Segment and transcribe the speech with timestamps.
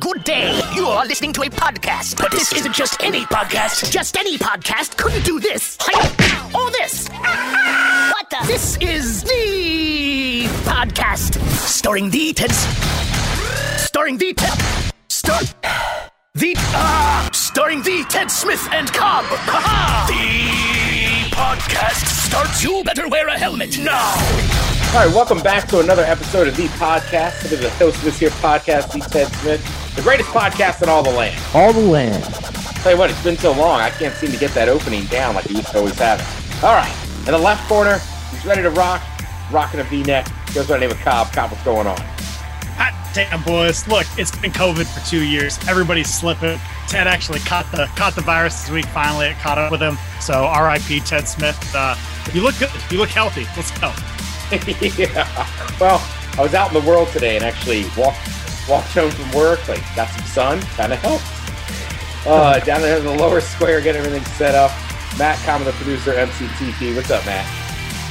[0.00, 0.58] Good day.
[0.74, 3.90] You are listening to a podcast, but this isn't just any podcast.
[3.92, 5.76] Just any podcast couldn't do this.
[6.54, 7.08] Or this.
[7.20, 8.38] What the?
[8.46, 11.38] This is the podcast.
[11.50, 12.50] Starring the Ted.
[13.78, 14.58] Starring the Ted.
[15.08, 15.40] Star.
[16.34, 16.54] The.
[16.56, 17.28] Ah!
[17.32, 19.24] starring the Ted Smith and Cobb.
[19.26, 22.64] Ha The podcast starts.
[22.64, 24.69] You better wear a helmet now.
[24.90, 27.42] All right, welcome back to another episode of the podcast.
[27.42, 30.88] This is the host of this here podcast, the Ted Smith, the greatest podcast in
[30.88, 31.40] all the land.
[31.54, 32.24] All the land.
[32.24, 35.36] Tell you what, it's been so long, I can't seem to get that opening down
[35.36, 36.64] like I used to always have it.
[36.64, 38.00] All right, in the left corner,
[38.32, 39.00] he's ready to rock,
[39.52, 40.26] rocking a V-neck.
[40.54, 41.32] Goes by the name of Cobb.
[41.32, 41.96] Cobb, what's going on?
[42.76, 43.86] Hot damn, boys!
[43.86, 45.56] Look, it's been COVID for two years.
[45.68, 46.58] Everybody's slipping.
[46.88, 48.86] Ted actually caught the caught the virus this week.
[48.86, 49.96] Finally, it caught up with him.
[50.20, 50.98] So, R.I.P.
[51.00, 51.56] Ted Smith.
[51.72, 51.94] Uh,
[52.34, 52.70] you look good.
[52.90, 53.46] You look healthy.
[53.56, 53.94] Let's go.
[54.98, 55.46] yeah.
[55.78, 56.02] Well,
[56.36, 58.18] I was out in the world today and actually walked
[58.68, 59.66] walked home from work.
[59.68, 61.24] Like got some sun, kind of helped.
[62.26, 64.72] Uh, down there in the lower square, get everything set up.
[65.18, 66.96] Matt, Common, the producer, MCTP.
[66.96, 67.46] What's up, Matt?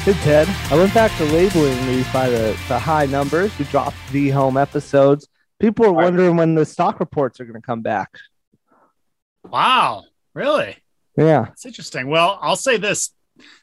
[0.05, 3.57] Good, Ted, I went back to labeling these by the, the high numbers.
[3.59, 5.27] We dropped the home episodes.
[5.59, 8.09] People are wondering when the stock reports are going to come back.
[9.43, 10.77] Wow, really?
[11.17, 12.07] Yeah, it's interesting.
[12.07, 13.11] Well, I'll say this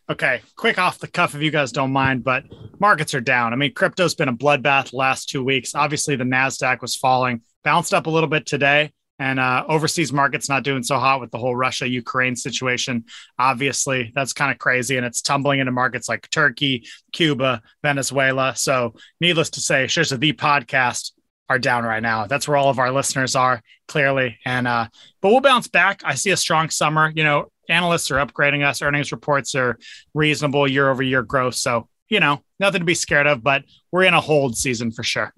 [0.09, 2.45] Okay, quick off the cuff if you guys don't mind, but
[2.79, 3.53] markets are down.
[3.53, 5.75] I mean, crypto's been a bloodbath last two weeks.
[5.75, 10.49] Obviously, the Nasdaq was falling, bounced up a little bit today, and uh, overseas markets
[10.49, 13.05] not doing so hot with the whole Russia Ukraine situation.
[13.37, 18.55] Obviously, that's kind of crazy, and it's tumbling into markets like Turkey, Cuba, Venezuela.
[18.55, 21.11] So, needless to say, shares of the podcast
[21.49, 22.29] are down right now.
[22.29, 24.87] That's where all of our listeners are clearly, and uh,
[25.21, 26.03] but we'll bounce back.
[26.05, 27.12] I see a strong summer.
[27.12, 28.83] You know, analysts are upgrading us.
[28.83, 29.78] Earnings reports are
[30.14, 31.55] reasonable year over year growth.
[31.55, 35.03] So, you know, nothing to be scared of, but we're in a hold season for
[35.03, 35.33] sure.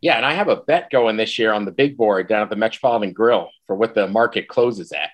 [0.00, 2.50] Yeah, and I have a bet going this year on the big board down at
[2.50, 5.10] the Metropolitan Grill for what the market closes at.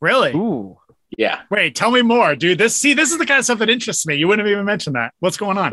[0.00, 0.32] Really?
[0.34, 0.78] Ooh.
[1.16, 1.40] Yeah.
[1.50, 2.58] Wait, tell me more, dude.
[2.58, 4.14] This see, this is the kind of stuff that interests me.
[4.14, 5.14] You wouldn't have even mentioned that.
[5.18, 5.72] What's going on?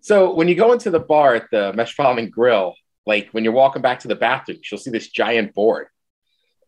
[0.00, 2.74] So when you go into the bar at the Metropolitan Grill,
[3.06, 5.88] like when you're walking back to the bathroom, you'll see this giant board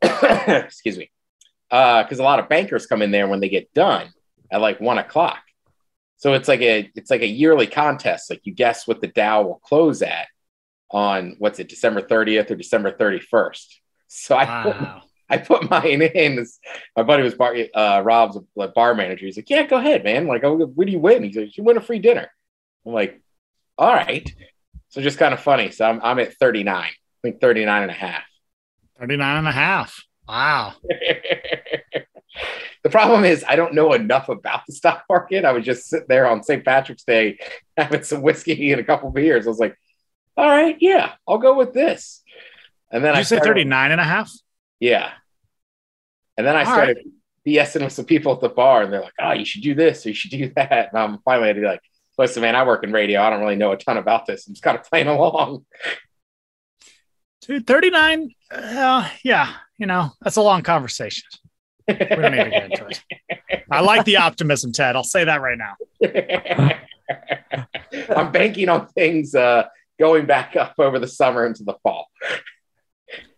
[0.48, 1.10] excuse me,
[1.68, 4.12] because uh, a lot of bankers come in there when they get done
[4.50, 5.40] at like one o'clock.
[6.16, 8.30] So it's like a it's like a yearly contest.
[8.30, 10.26] Like you guess what the Dow will close at
[10.90, 13.64] on what's it, December 30th or December 31st.
[14.10, 14.62] So I wow.
[14.62, 16.36] put, I put mine in.
[16.36, 16.58] This,
[16.96, 19.26] my buddy was bar, uh, Rob's a bar manager.
[19.26, 20.26] He's like, "Yeah, go ahead, man.
[20.26, 22.26] Like, oh, what do you win?" He's like, "You win a free dinner."
[22.86, 23.20] I'm like,
[23.76, 24.26] "All right."
[24.88, 25.72] So just kind of funny.
[25.72, 26.74] So I'm I'm at 39.
[26.74, 26.90] I
[27.22, 28.22] think 39 and a half.
[28.98, 30.04] 39 and a half.
[30.28, 30.74] Wow.
[32.82, 35.44] the problem is I don't know enough about the stock market.
[35.44, 36.64] I was just sitting there on St.
[36.64, 37.38] Patrick's Day
[37.76, 39.46] having some whiskey and a couple beers.
[39.46, 39.76] I was like,
[40.36, 42.22] all right, yeah, I'll go with this.
[42.90, 44.32] And then Did I you say 39 and a half?
[44.80, 45.10] Yeah.
[46.36, 47.06] And then I all started right.
[47.46, 50.06] BSing with some people at the bar and they're like, oh, you should do this
[50.06, 50.90] or you should do that.
[50.92, 51.82] And I'm finally like,
[52.16, 53.20] listen, man, I work in radio.
[53.20, 54.46] I don't really know a ton about this.
[54.46, 55.64] I'm just kind of playing along.
[57.42, 58.34] Dude, 39.
[58.50, 61.24] Uh, yeah, you know, that's a long conversation.
[61.86, 63.02] We don't need to get into it.
[63.70, 64.96] I like the optimism, Ted.
[64.96, 65.74] I'll say that right now.
[68.14, 69.64] I'm banking on things uh,
[69.98, 72.08] going back up over the summer into the fall.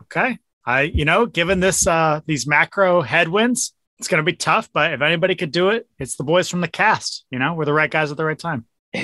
[0.02, 0.38] Okay.
[0.64, 4.92] I, you know, given this, uh, these macro headwinds, it's going to be tough, but
[4.92, 7.24] if anybody could do it, it's the boys from the cast.
[7.30, 8.64] You know, we're the right guys at the right time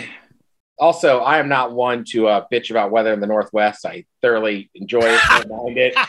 [0.79, 3.87] also, I am not one to uh, bitch about weather in the Northwest.
[3.87, 5.49] I thoroughly enjoy it.
[5.49, 5.97] mind it.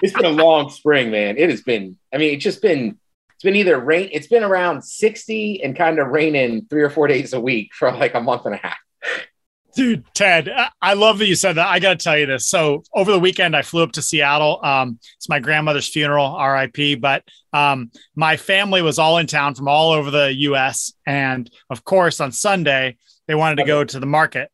[0.00, 1.36] It's been a long spring, man.
[1.38, 1.96] It has been.
[2.12, 2.98] I mean, it's just been.
[3.34, 4.08] It's been either rain.
[4.10, 7.92] It's been around sixty and kind of raining three or four days a week for
[7.92, 8.78] like a month and a half.
[9.76, 10.50] Dude, Ted,
[10.82, 11.68] I love that you said that.
[11.68, 12.48] I got to tell you this.
[12.48, 14.60] So over the weekend, I flew up to Seattle.
[14.62, 17.00] Um, it's my grandmother's funeral, RIP.
[17.00, 20.92] But um, my family was all in town from all over the U.S.
[21.06, 24.50] And of course, on Sunday, they wanted to go to the market,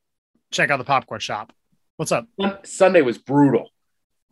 [0.51, 1.53] check out the popcorn shop.
[1.97, 2.29] What's up?
[2.65, 3.71] Sunday was brutal.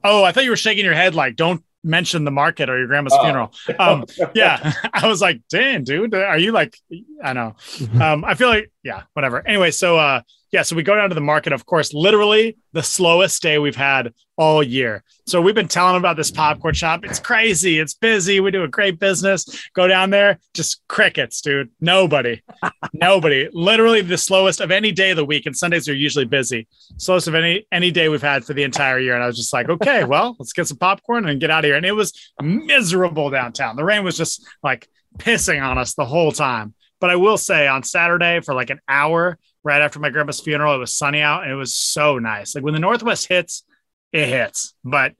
[0.04, 2.86] Oh, I thought you were shaking your head like, don't mention the market or your
[2.86, 3.22] grandma's oh.
[3.22, 3.52] funeral.
[3.78, 4.04] Um,
[4.34, 6.78] yeah, I was like, damn, dude, are you like,
[7.22, 7.56] I know.
[8.00, 9.46] Um, I feel like, yeah, whatever.
[9.46, 10.20] Anyway, so uh,
[10.56, 13.76] yeah, so we go down to the market, of course, literally the slowest day we've
[13.76, 15.04] had all year.
[15.26, 17.04] So we've been telling them about this popcorn shop.
[17.04, 17.78] It's crazy.
[17.78, 18.40] It's busy.
[18.40, 19.68] We do a great business.
[19.74, 21.68] Go down there, just crickets, dude.
[21.78, 22.40] Nobody,
[22.94, 23.50] nobody.
[23.52, 25.44] Literally the slowest of any day of the week.
[25.44, 26.66] And Sundays are usually busy.
[26.96, 29.12] Slowest of any any day we've had for the entire year.
[29.14, 31.68] And I was just like, okay, well, let's get some popcorn and get out of
[31.68, 31.76] here.
[31.76, 33.76] And it was miserable downtown.
[33.76, 34.88] The rain was just like
[35.18, 36.72] pissing on us the whole time.
[36.98, 40.76] But I will say on Saturday for like an hour, right after my grandpa's funeral.
[40.76, 42.54] It was sunny out and it was so nice.
[42.54, 43.64] Like when the Northwest hits,
[44.12, 45.14] it hits, but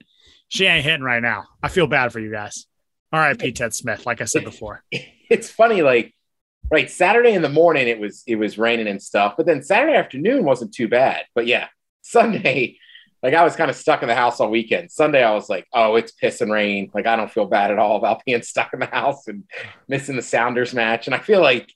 [0.47, 1.43] she ain't hitting right now.
[1.61, 2.65] I feel bad for you guys.
[3.11, 4.83] All right, Pete Ted Smith, like I said before.
[5.29, 6.15] It's funny, like
[6.71, 9.97] right Saturday in the morning it was it was raining and stuff, but then Saturday
[9.97, 11.25] afternoon wasn't too bad.
[11.35, 11.67] But yeah,
[12.01, 12.77] Sunday,
[13.21, 14.89] like I was kind of stuck in the house all weekend.
[14.89, 16.89] Sunday I was like, oh, it's piss and rain.
[16.93, 19.43] Like I don't feel bad at all about being stuck in the house and
[19.89, 21.07] missing the Sounders match.
[21.07, 21.69] And I feel like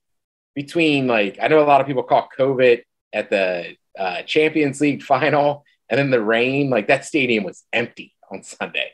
[0.56, 2.82] between like I know a lot of people call COVID
[3.14, 8.16] at the uh, Champions League final and then the rain, like that stadium was empty
[8.32, 8.92] on Sunday.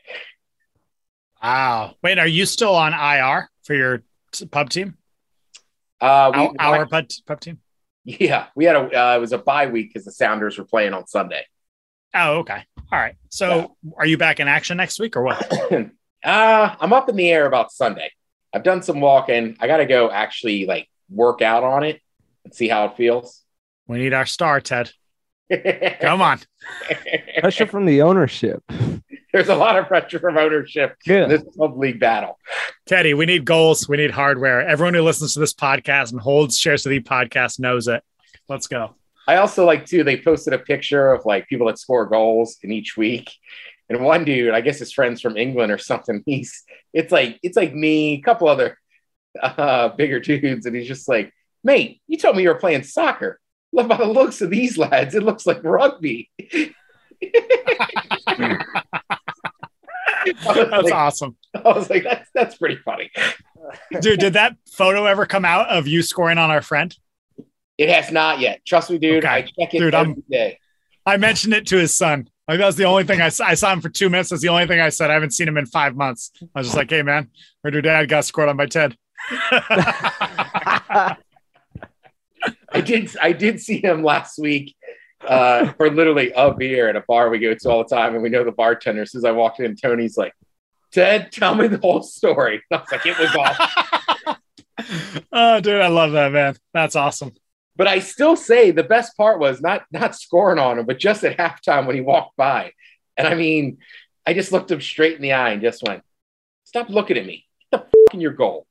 [1.42, 1.94] Wow.
[2.02, 4.02] Wait, are you still on IR for your
[4.50, 4.96] pub team?
[6.00, 7.60] Uh, we, Our, our pub, pub team?
[8.04, 10.92] yeah, we had a uh, it was a bye week because the Sounders were playing
[10.92, 11.44] on Sunday.
[12.14, 12.64] Oh, okay.
[12.90, 13.16] All right.
[13.28, 15.72] So are you back in action next week or what?
[15.72, 15.88] uh,
[16.80, 18.10] I'm up in the air about Sunday.
[18.52, 19.56] I've done some walking.
[19.60, 22.00] I got to go actually like work out on it
[22.44, 23.42] and see how it feels.
[23.86, 24.90] We need our star, Ted.
[26.00, 26.40] Come on.
[27.40, 28.62] Pressure from the ownership.
[29.32, 31.24] There's a lot of pressure from ownership Yeah.
[31.24, 32.38] in this league battle.
[32.86, 33.88] Teddy, we need goals.
[33.88, 34.66] We need hardware.
[34.66, 38.02] Everyone who listens to this podcast and holds shares of the podcast knows it.
[38.48, 38.94] Let's go.
[39.26, 40.02] I also like too.
[40.04, 43.30] They posted a picture of like people that score goals in each week,
[43.90, 46.22] and one dude, I guess his friends from England or something.
[46.26, 46.62] He's
[46.94, 48.78] it's like it's like me, a couple other
[49.40, 51.32] uh, bigger dudes, and he's just like,
[51.64, 53.40] "Mate, you told me you were playing soccer.
[53.72, 56.30] Look by the looks of these lads, it looks like rugby."
[60.26, 61.36] That's like, awesome.
[61.54, 63.10] I was like, "That's that's pretty funny."
[64.00, 66.94] Dude, did that photo ever come out of you scoring on our friend?
[67.76, 68.64] It has not yet.
[68.66, 69.24] Trust me, dude.
[69.24, 69.32] Okay.
[69.32, 70.58] I check it Dude, every I'm- day.
[71.06, 72.28] I mentioned it to his son.
[72.46, 73.46] Like that was the only thing I saw.
[73.46, 74.30] I saw him for two minutes.
[74.30, 75.10] That's the only thing I said.
[75.10, 76.32] I haven't seen him in five months.
[76.54, 77.30] I was just like, "Hey, man,
[77.62, 78.96] heard your dad got scored on by Ted."
[82.72, 84.76] I did I did see him last week
[85.26, 88.22] uh, for literally a beer at a bar we go to all the time, and
[88.22, 89.02] we know the bartender.
[89.02, 90.32] As soon as I walked in, Tony's like,
[90.92, 94.36] "Ted, tell me the whole story." I was like, "It was awesome,"
[95.32, 96.56] oh, dude, I love that man.
[96.72, 97.32] That's awesome.
[97.76, 101.24] but I still say the best part was not not scoring on him, but just
[101.24, 102.72] at halftime when he walked by,
[103.16, 103.78] and I mean,
[104.26, 106.02] I just looked him straight in the eye and just went,
[106.64, 107.44] "Stop looking at me.
[107.72, 108.67] Get the fuck in your goal."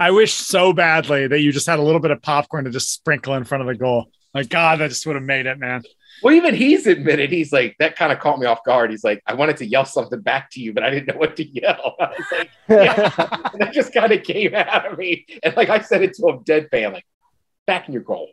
[0.00, 2.92] I wish so badly that you just had a little bit of popcorn to just
[2.92, 4.10] sprinkle in front of the goal.
[4.34, 5.82] Like, God, that just would have made it, man.
[6.22, 8.90] Well, even he's admitted he's like that kind of caught me off guard.
[8.90, 11.36] He's like, I wanted to yell something back to you, but I didn't know what
[11.36, 11.96] to yell.
[12.00, 12.94] I was like, yeah.
[13.58, 15.26] that just kind of came out of me.
[15.42, 17.06] And like I said it to him deadpan, like,
[17.66, 18.28] back in your goal.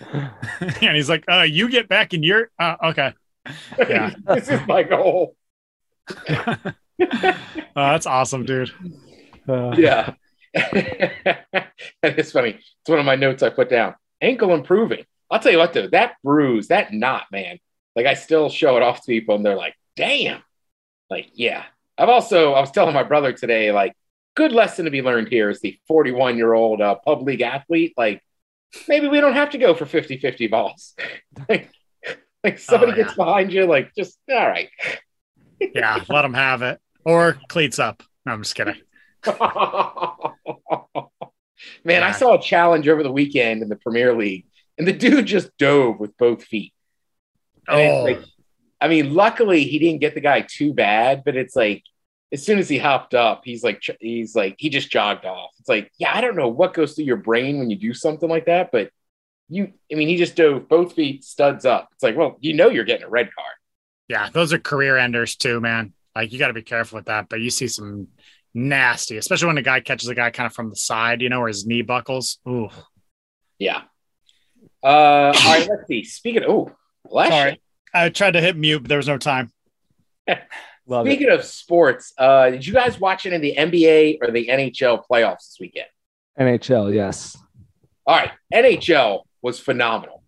[0.12, 3.14] and he's like, uh, you get back in your uh, okay.
[3.78, 4.14] Yeah.
[4.26, 5.34] this is my goal.
[6.28, 6.74] Oh,
[7.74, 8.70] that's awesome, dude.
[9.48, 10.14] Uh, Yeah.
[10.54, 11.64] and
[12.02, 12.50] it's funny.
[12.50, 13.94] It's one of my notes I put down.
[14.20, 15.04] Ankle improving.
[15.30, 17.58] I'll tell you what though, that bruise, that knot, man.
[17.94, 20.42] Like I still show it off to people and they're like, damn.
[21.10, 21.64] Like, yeah.
[21.96, 23.94] I've also, I was telling my brother today, like,
[24.36, 27.94] good lesson to be learned here is the 41 year old uh, pub league athlete.
[27.96, 28.22] Like,
[28.86, 30.94] maybe we don't have to go for 50 50 balls.
[31.48, 31.70] like,
[32.44, 33.02] like somebody Oh, yeah.
[33.04, 34.68] gets behind you, like, just all right.
[35.74, 36.80] Yeah, let them have it.
[37.04, 38.02] Or cleats up.
[38.26, 38.76] No, I'm just kidding.
[41.84, 44.46] Man, I saw a challenge over the weekend in the Premier League,
[44.78, 46.72] and the dude just dove with both feet.
[47.68, 48.20] And Oh, like,
[48.80, 51.82] I mean, luckily he didn't get the guy too bad, but it's like
[52.32, 55.50] as soon as he hopped up, he's like, he's like, he just jogged off.
[55.58, 58.28] It's like, yeah, I don't know what goes through your brain when you do something
[58.28, 58.90] like that, but
[59.48, 61.88] you, I mean, he just dove both feet, studs up.
[61.94, 63.54] It's like, well, you know, you're getting a red card.
[64.08, 65.92] yeah, those are career enders too, man.
[66.14, 67.28] Like you got to be careful with that.
[67.28, 68.08] But you see some
[68.58, 71.38] nasty, especially when a guy catches a guy kind of from the side, you know,
[71.38, 72.38] where his knee buckles.
[72.48, 72.68] Ooh,
[73.58, 73.82] Yeah.
[74.82, 76.04] Uh, all right, let's see.
[76.04, 76.72] Speaking of, oh,
[77.08, 77.32] bless you.
[77.32, 77.60] sorry.
[77.94, 79.50] I tried to hit mute, but there was no time.
[80.86, 81.10] love it.
[81.10, 85.02] Speaking of sports, uh, did you guys watch any of the NBA or the NHL
[85.10, 85.86] playoffs this weekend?
[86.38, 87.36] NHL, yes.
[88.06, 90.22] All right, NHL was phenomenal.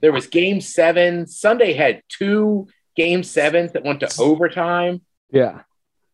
[0.00, 1.26] There was Game Seven.
[1.26, 5.02] Sunday had two Game Sevens that went to overtime.
[5.30, 5.62] Yeah.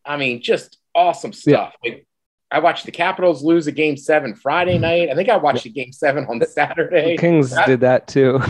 [0.05, 1.73] I mean, just awesome stuff.
[1.83, 2.05] Like,
[2.51, 4.81] I watched the Capitals lose a Game Seven Friday mm-hmm.
[4.81, 5.09] night.
[5.09, 7.11] I think I watched a Game Seven on Saturday.
[7.11, 8.39] The Kings that- did that too.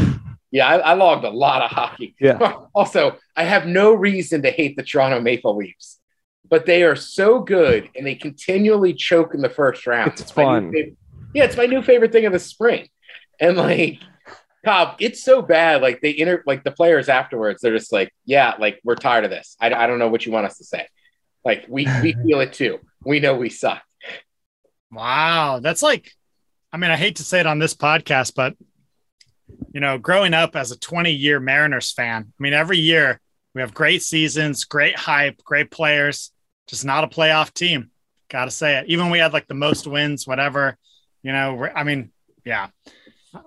[0.53, 2.13] Yeah, I, I logged a lot of hockey.
[2.19, 2.65] Yeah.
[2.75, 5.99] Also, I have no reason to hate the Toronto Maple Leafs,
[6.49, 10.11] but they are so good and they continually choke in the first round.
[10.11, 10.97] It's my new fun.
[11.33, 12.89] yeah, it's my new favorite thing of the spring.
[13.39, 13.99] And like,
[14.63, 15.81] Cobb, it's so bad.
[15.81, 19.31] Like they inter, like the players afterwards, they're just like, yeah, like we're tired of
[19.31, 19.55] this.
[19.59, 20.87] I, I don't know what you want us to say.
[21.43, 22.79] Like we we feel it too.
[23.03, 23.81] We know we suck.
[24.91, 26.11] Wow, that's like
[26.73, 28.55] I mean, I hate to say it on this podcast, but
[29.73, 33.19] you know, growing up as a 20 year Mariners fan, I mean, every year
[33.53, 36.31] we have great seasons, great hype, great players,
[36.67, 37.91] just not a playoff team.
[38.29, 38.85] Got to say it.
[38.87, 40.77] Even we had like the most wins, whatever,
[41.21, 42.11] you know, I mean,
[42.45, 42.67] yeah,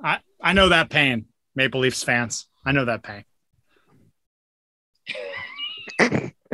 [0.02, 2.46] I, I know that pain, Maple Leafs fans.
[2.66, 3.24] I know that pain.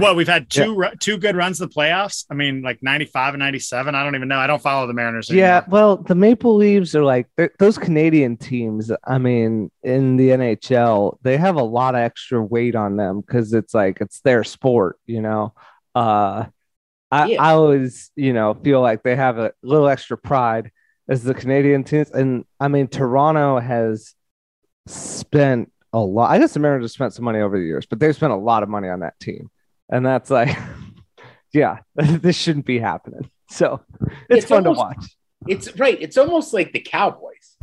[0.01, 0.91] well, we've had two yeah.
[0.99, 2.25] two good runs of the playoffs.
[2.31, 3.95] I mean, like 95 and 97.
[3.95, 4.39] I don't even know.
[4.39, 5.31] I don't follow the Mariners.
[5.31, 5.47] Anymore.
[5.47, 7.27] Yeah, well, the Maple Leaves are like
[7.59, 8.91] those Canadian teams.
[9.07, 13.53] I mean, in the NHL, they have a lot of extra weight on them because
[13.53, 15.55] it's like it's their sport, you know.
[15.95, 16.47] Uh
[17.11, 17.43] I, yeah.
[17.43, 20.71] I always, you know, feel like they have a little extra pride
[21.09, 22.11] as the Canadian teams.
[22.11, 24.15] And I mean, Toronto has
[24.87, 26.31] spent a lot.
[26.31, 28.37] I guess the Mariners have spent some money over the years, but they've spent a
[28.37, 29.51] lot of money on that team.
[29.91, 30.57] And that's like,
[31.53, 33.31] yeah, this shouldn't be happening.
[33.49, 33.81] So
[34.29, 35.17] it's, it's fun almost, to watch.
[35.49, 36.01] It's right.
[36.01, 37.57] It's almost like the Cowboys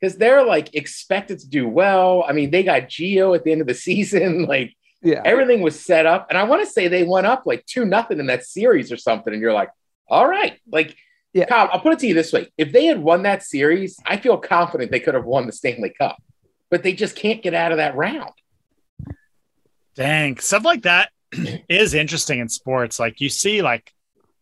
[0.00, 2.24] because they're like expected to do well.
[2.26, 4.46] I mean, they got Gio at the end of the season.
[4.46, 6.28] Like, yeah, everything was set up.
[6.30, 8.96] And I want to say they went up like two nothing in that series or
[8.96, 9.32] something.
[9.32, 9.70] And you're like,
[10.08, 10.96] all right, like
[11.34, 11.46] yeah.
[11.46, 14.16] Kyle, I'll put it to you this way: if they had won that series, I
[14.16, 16.22] feel confident they could have won the Stanley Cup,
[16.70, 18.32] but they just can't get out of that round.
[19.96, 21.10] Dang, stuff like that
[21.68, 22.98] is interesting in sports.
[22.98, 23.92] Like you see, like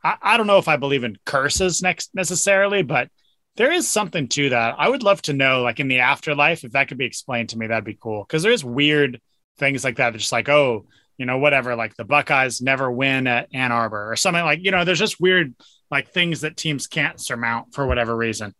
[0.02, 3.08] I, I don't know if I believe in curses next necessarily, but
[3.56, 4.76] there is something to that.
[4.78, 7.58] I would love to know, like in the afterlife, if that could be explained to
[7.58, 8.24] me, that'd be cool.
[8.24, 9.20] Because there's weird
[9.58, 10.14] things like that.
[10.14, 10.86] just like, oh,
[11.18, 11.76] you know, whatever.
[11.76, 14.60] Like the Buckeyes never win at Ann Arbor or something like.
[14.62, 15.54] You know, there's just weird
[15.90, 18.54] like things that teams can't surmount for whatever reason.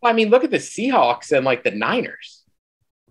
[0.00, 2.39] Well, I mean, look at the Seahawks and like the Niners.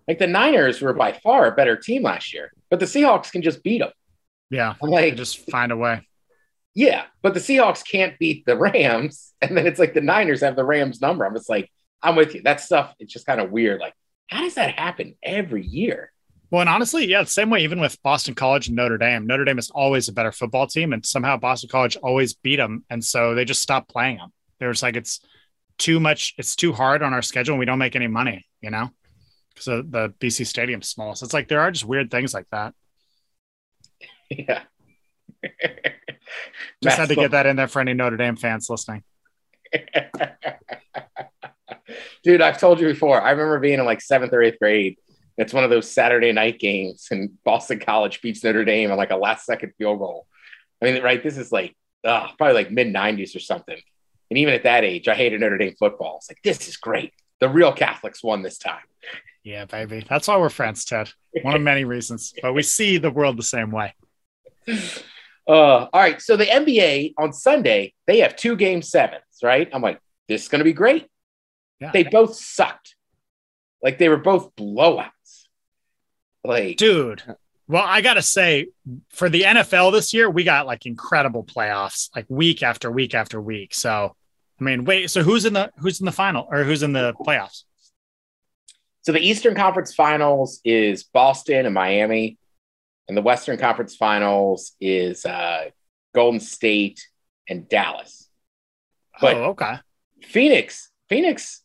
[0.10, 3.44] Like the Niners were by far a better team last year, but the Seahawks can
[3.44, 3.92] just beat them.
[4.50, 6.08] Yeah, like just find a way.
[6.74, 10.56] Yeah, but the Seahawks can't beat the Rams, and then it's like the Niners have
[10.56, 11.26] the Rams number.
[11.26, 12.42] I'm just like, I'm with you.
[12.42, 13.80] That stuff, it's just kind of weird.
[13.80, 13.94] Like,
[14.26, 16.12] how does that happen every year?
[16.50, 19.28] Well, and honestly, yeah, the same way even with Boston College and Notre Dame.
[19.28, 22.84] Notre Dame is always a better football team, and somehow Boston College always beat them,
[22.90, 24.34] and so they just stopped playing them.
[24.60, 25.20] They were like, it's
[25.78, 28.72] too much, it's too hard on our schedule, and we don't make any money, you
[28.72, 28.90] know,
[29.60, 31.16] because the BC Stadium's small.
[31.16, 32.74] So it's like there are just weird things like that.
[34.30, 34.62] Yeah.
[36.84, 39.04] just had to get that in there for any Notre Dame fans listening.
[42.24, 43.22] Dude, I've told you before.
[43.22, 44.98] I remember being in like seventh or eighth grade
[45.40, 49.10] it's one of those Saturday night games, and Boston College beats Notre Dame on like
[49.10, 50.28] a last second field goal.
[50.82, 51.24] I mean, right?
[51.24, 53.80] This is like uh, probably like mid 90s or something.
[54.30, 56.18] And even at that age, I hated Notre Dame football.
[56.18, 57.14] It's like, this is great.
[57.40, 58.84] The real Catholics won this time.
[59.50, 60.06] Yeah, baby.
[60.08, 61.10] That's why we're friends, Ted.
[61.42, 63.96] One of many reasons, but we see the world the same way.
[65.48, 66.22] Uh, all right.
[66.22, 69.68] So the NBA on Sunday, they have two game sevens, right?
[69.74, 71.08] I'm like, this is going to be great.
[71.80, 71.90] Yeah.
[71.92, 72.96] They both sucked.
[73.82, 75.48] Like they were both blowouts.
[76.44, 77.24] Like, dude.
[77.68, 78.68] Well, I gotta say,
[79.10, 83.42] for the NFL this year, we got like incredible playoffs, like week after week after
[83.42, 83.74] week.
[83.74, 84.16] So,
[84.60, 85.10] I mean, wait.
[85.10, 87.64] So who's in the who's in the final or who's in the playoffs?
[89.10, 92.38] So the Eastern Conference Finals is Boston and Miami,
[93.08, 95.72] and the Western Conference Finals is uh,
[96.14, 97.08] Golden State
[97.50, 98.30] and Dallas.
[99.20, 99.80] But oh, okay.
[100.22, 101.64] Phoenix, Phoenix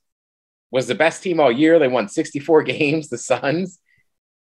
[0.70, 1.78] was the best team all year.
[1.78, 3.10] They won 64 games.
[3.10, 3.78] The Suns,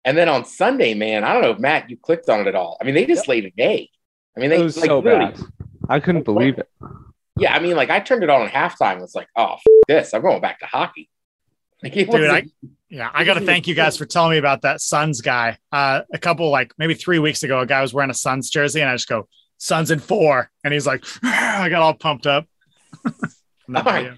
[0.05, 2.55] and then on Sunday, man, I don't know if Matt, you clicked on it at
[2.55, 2.79] all.
[2.81, 3.89] I mean, they just laid an egg.
[4.37, 5.41] I mean, they it was like, so bad.
[5.89, 6.69] I couldn't believe it.
[7.37, 9.03] Yeah, I mean, like I turned it on at halftime.
[9.03, 10.15] It's like, oh, f- this.
[10.15, 11.11] I'm going back to hockey.
[11.83, 12.45] Like, Dude, I,
[12.93, 15.57] yeah, I got to thank you guys for telling me about that Suns guy.
[15.73, 18.83] Uh, a couple, like maybe three weeks ago, a guy was wearing a Suns jersey,
[18.83, 20.51] and I just go, Suns in four.
[20.63, 22.47] And he's like, I got all pumped up.
[23.75, 24.13] all right.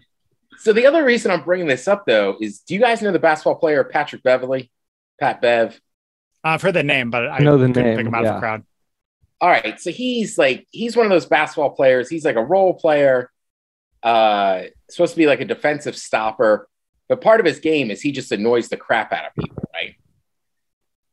[0.58, 3.20] So the other reason I'm bringing this up, though, is do you guys know the
[3.20, 4.72] basketball player Patrick Beverley?
[5.20, 5.80] Pat Bev.
[6.42, 8.30] I've heard the name, but I know the couldn't name, pick him out yeah.
[8.30, 8.64] of the crowd.
[9.40, 12.08] All right, so he's like he's one of those basketball players.
[12.08, 13.30] He's like a role player,
[14.02, 16.68] uh, supposed to be like a defensive stopper,
[17.08, 19.96] but part of his game is he just annoys the crap out of people, right?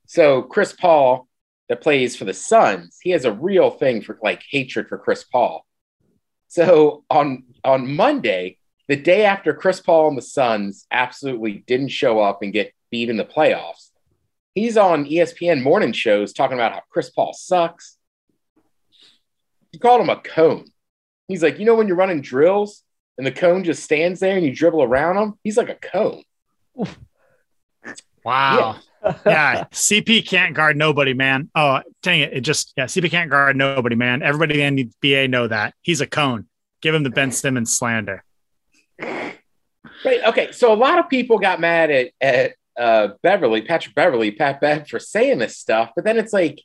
[0.08, 1.28] So Chris Paul,
[1.70, 5.24] that plays for the Suns, he has a real thing for like hatred for Chris
[5.24, 5.66] Paul.
[6.50, 8.58] So on on Monday,
[8.90, 13.10] the day after Chris Paul and the Suns absolutely didn't show up and get beat
[13.10, 13.92] in the playoffs,
[14.54, 17.98] he's on ESPN morning shows talking about how Chris Paul sucks.
[19.72, 20.66] He called him a cone.
[21.30, 22.84] He's like, you know, when you're running drills
[23.22, 26.24] and the cone just stands there and you dribble around him, he's like a cone.
[28.26, 28.78] Wow.
[29.04, 29.18] Yeah.
[29.24, 29.64] yeah.
[29.66, 31.52] CP can't guard nobody, man.
[31.54, 32.34] Oh, dang it.
[32.34, 34.24] It just, yeah, CP can't guard nobody, man.
[34.24, 35.76] Everybody in the NBA know that.
[35.82, 36.48] He's a cone.
[36.82, 38.24] Give him the Ben Simmons slander.
[39.00, 39.36] Right.
[40.04, 40.52] Okay.
[40.52, 44.88] So a lot of people got mad at at uh, Beverley, Patrick Beverley, Pat Bev
[44.88, 46.60] for saying this stuff, but then it's like,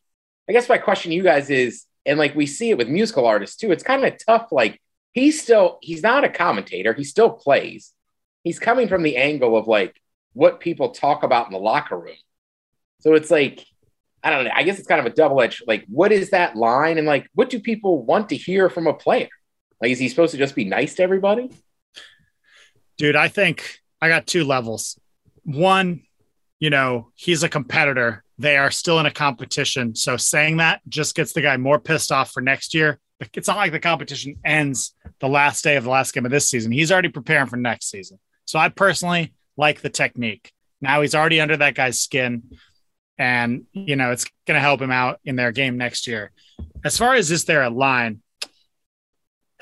[0.49, 3.27] I guess my question to you guys is, and like we see it with musical
[3.27, 3.73] artists too.
[3.73, 4.53] It's kind of tough.
[4.53, 4.81] Like
[5.17, 6.93] he's still he's not a commentator.
[6.93, 7.93] He still plays.
[8.45, 10.01] He's coming from the angle of like
[10.35, 12.15] what people talk about in the locker room.
[13.01, 13.67] So it's like
[14.23, 14.51] I don't know.
[14.55, 15.63] I guess it's kind of a double edged.
[15.67, 16.99] Like, what is that line?
[16.99, 19.29] And like, what do people want to hear from a player?
[19.81, 21.51] Like, is he supposed to just be nice to everybody?
[22.99, 24.99] Dude, I think I got two levels.
[25.45, 26.03] One,
[26.59, 28.25] you know, he's a competitor.
[28.39, 29.95] They are still in a competition.
[29.95, 32.99] So saying that just gets the guy more pissed off for next year.
[33.35, 36.49] It's not like the competition ends the last day of the last game of this
[36.49, 36.73] season.
[36.73, 38.19] He's already preparing for next season.
[38.45, 40.53] So I personally like the technique.
[40.81, 42.43] Now he's already under that guy's skin
[43.19, 46.33] and you know it's going to help him out in their game next year.
[46.85, 48.21] As far as is there a line?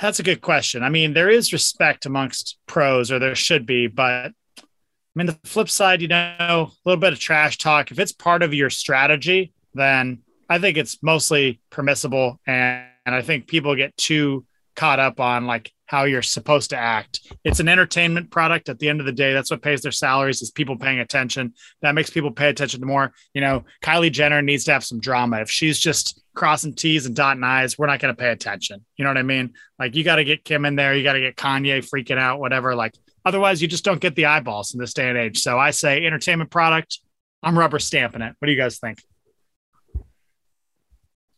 [0.01, 0.83] That's a good question.
[0.83, 5.39] I mean, there is respect amongst pros, or there should be, but I mean, the
[5.45, 7.93] flip side, you know, a little bit of trash talk.
[7.93, 13.49] If it's part of your strategy, then I think it's mostly permissible, and, I think
[13.49, 14.47] people get too
[14.77, 17.21] caught up on like how you're supposed to act.
[17.45, 19.33] It's an entertainment product at the end of the day.
[19.33, 21.55] That's what pays their salaries is people paying attention.
[21.83, 23.13] That makes people pay attention to more.
[23.35, 25.41] You know, Kylie Jenner needs to have some drama.
[25.41, 28.85] If she's just crossing T's and dotting I's, we're not going to pay attention.
[28.97, 29.53] You know what I mean?
[29.79, 30.95] Like you got to get Kim in there.
[30.95, 32.75] You got to get Kanye freaking out, whatever.
[32.75, 32.95] Like
[33.25, 35.41] otherwise you just don't get the eyeballs in this day and age.
[35.41, 37.01] So I say entertainment product.
[37.43, 38.35] I'm rubber stamping it.
[38.39, 39.03] What do you guys think?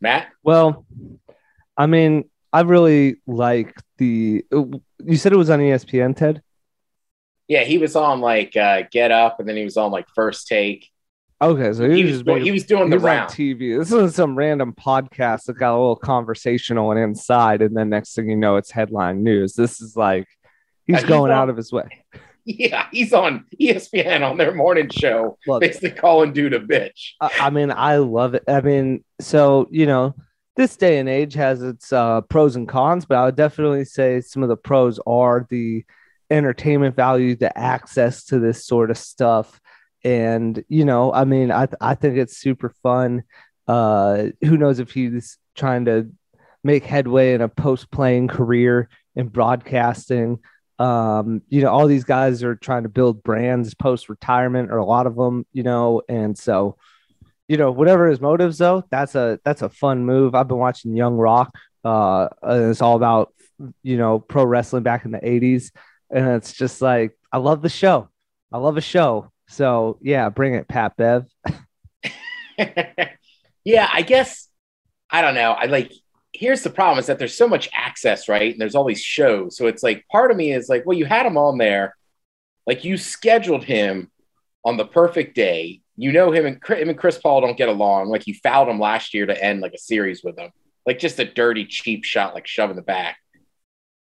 [0.00, 0.28] Matt?
[0.44, 0.86] Well,
[1.76, 4.44] I mean, I really like the.
[4.50, 6.42] You said it was on ESPN, Ted.
[7.48, 10.46] Yeah, he was on like uh, Get Up, and then he was on like First
[10.48, 10.88] Take.
[11.40, 13.30] Okay, so he, He was, was doing- he was doing he the was round.
[13.30, 13.78] TV.
[13.78, 18.14] This isn't some random podcast that got a little conversational and inside, and then next
[18.14, 19.52] thing you know, it's headline news.
[19.52, 20.26] This is like
[20.86, 22.04] he's Uh, he's going on- out of his way.
[22.48, 27.14] Yeah, he's on ESPN on their morning show, Look, basically calling dude a bitch.
[27.20, 28.44] I, I mean, I love it.
[28.46, 30.14] I mean, so you know,
[30.56, 34.20] this day and age has its uh, pros and cons, but I would definitely say
[34.20, 35.84] some of the pros are the
[36.30, 39.60] entertainment value, the access to this sort of stuff,
[40.02, 43.24] and you know, I mean, I I think it's super fun.
[43.68, 46.10] Uh, who knows if he's trying to
[46.64, 50.40] make headway in a post playing career in broadcasting?
[50.78, 54.84] um you know all these guys are trying to build brands post retirement or a
[54.84, 56.76] lot of them you know and so
[57.48, 60.96] you know whatever his motives though that's a that's a fun move i've been watching
[60.96, 63.32] young rock uh and it's all about
[63.82, 65.70] you know pro wrestling back in the 80s
[66.10, 68.08] and it's just like i love the show
[68.52, 71.26] i love a show so yeah bring it pat bev
[73.64, 74.48] yeah, I guess
[75.10, 75.52] I don't know.
[75.52, 75.92] I like
[76.32, 78.52] here's the problem is that there's so much access, right?
[78.52, 79.56] And there's all these shows.
[79.56, 81.96] So it's like part of me is like, well, you had him on there,
[82.66, 84.10] like you scheduled him
[84.64, 85.80] on the perfect day.
[85.96, 88.08] You know him and Chris- him and Chris Paul don't get along.
[88.08, 90.50] Like you fouled him last year to end like a series with him,
[90.84, 93.16] like just a dirty, cheap shot, like shove in the back.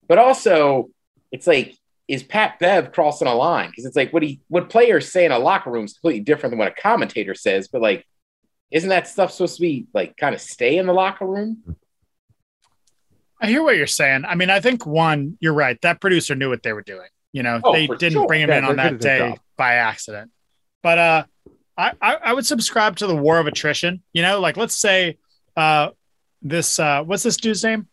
[0.09, 0.91] But also,
[1.33, 1.77] it's like,
[2.09, 3.71] is Pat Bev crossing a line?
[3.71, 6.51] Because it's like what he what players say in a locker room is completely different
[6.53, 7.69] than what a commentator says.
[7.69, 8.07] But like,
[8.71, 11.77] isn't that stuff supposed to be like kind of stay in the locker room?
[13.41, 14.25] I hear what you're saying.
[14.27, 15.79] I mean, I think one, you're right.
[15.83, 17.09] That producer knew what they were doing.
[17.33, 18.27] You know, Oh, they didn't sure.
[18.27, 20.31] bring him Yeah, in on that good at their day by accident.
[20.83, 21.25] But uh,
[21.77, 24.03] I, I I would subscribe to the war of attrition.
[24.13, 25.19] You know, like let's say
[25.57, 25.91] uh,
[26.43, 27.89] this uh, what's this dude's name?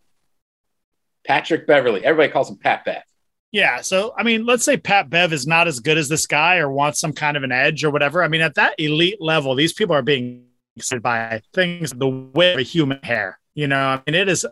[1.26, 2.04] Patrick Beverley.
[2.04, 3.04] Everybody calls him Pat Bev.
[3.52, 3.82] Yeah.
[3.82, 6.72] So, I mean, let's say Pat Bev is not as good as this guy or
[6.72, 8.24] wants some kind of an edge or whatever.
[8.24, 10.46] I mean, at that elite level, these people are being
[10.78, 13.39] excited by things the width of a human hair.
[13.54, 14.46] You know, I mean, it is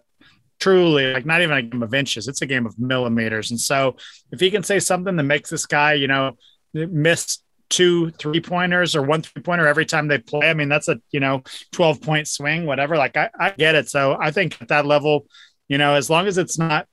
[0.60, 3.52] truly like not even a game of inches, it's a game of millimeters.
[3.52, 3.96] And so,
[4.32, 6.38] if he can say something that makes this guy, you know,
[6.74, 10.88] miss two three pointers or one three pointer every time they play, I mean, that's
[10.88, 12.98] a, you know, 12 point swing, whatever.
[12.98, 13.90] Like, I, I get it.
[13.90, 15.28] So, I think at that level,
[15.68, 16.88] you know, as long as it's not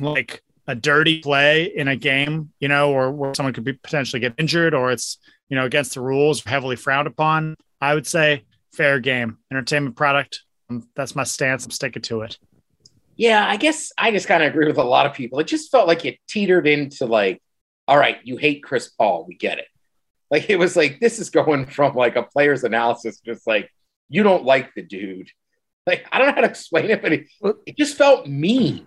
[0.00, 4.20] like a dirty play in a game, you know, or where someone could be potentially
[4.20, 8.44] get injured or it's, you know, against the rules, heavily frowned upon, I would say
[8.72, 10.42] fair game, entertainment product.
[10.70, 11.64] Um, that's my stance.
[11.64, 12.38] I'm sticking to it.
[13.16, 15.38] Yeah, I guess I just kind of agree with a lot of people.
[15.40, 17.42] It just felt like it teetered into like,
[17.86, 19.26] all right, you hate Chris Paul.
[19.26, 19.66] We get it.
[20.32, 23.70] Like it was like this is going from like a player's analysis, just like
[24.08, 25.28] you don't like the dude.
[25.86, 27.26] Like I don't know how to explain it, but it,
[27.66, 28.86] it just felt mean.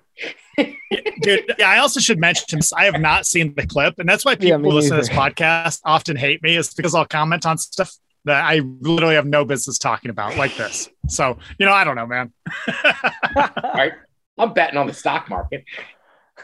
[0.58, 2.74] Dude, yeah, I also should mention this.
[2.74, 5.82] I have not seen the clip, and that's why people Yeah, listen to this podcast
[5.86, 7.92] often hate me, is because I'll comment on stuff
[8.24, 10.90] that I literally have no business talking about, like this.
[11.10, 12.34] So, you know, I don't know, man.
[13.36, 13.92] All right,
[14.38, 15.64] I'm betting on the stock market.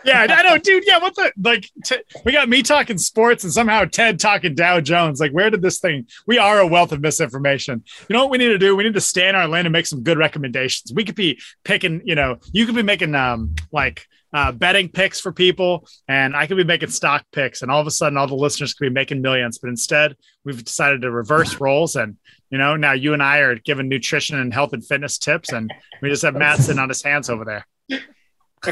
[0.03, 0.83] Yeah, I know, dude.
[0.85, 1.69] Yeah, what the like?
[1.85, 5.19] T- we got me talking sports and somehow Ted talking Dow Jones.
[5.19, 6.07] Like, where did this thing?
[6.25, 7.83] We are a wealth of misinformation.
[8.09, 8.75] You know what we need to do?
[8.75, 10.93] We need to stay in our lane and make some good recommendations.
[10.93, 12.01] We could be picking.
[12.05, 16.47] You know, you could be making um like uh, betting picks for people, and I
[16.47, 18.93] could be making stock picks, and all of a sudden, all the listeners could be
[18.93, 19.57] making millions.
[19.57, 22.17] But instead, we've decided to reverse roles, and
[22.49, 25.71] you know, now you and I are giving nutrition and health and fitness tips, and
[26.01, 28.01] we just have Matt sitting on his hands over there.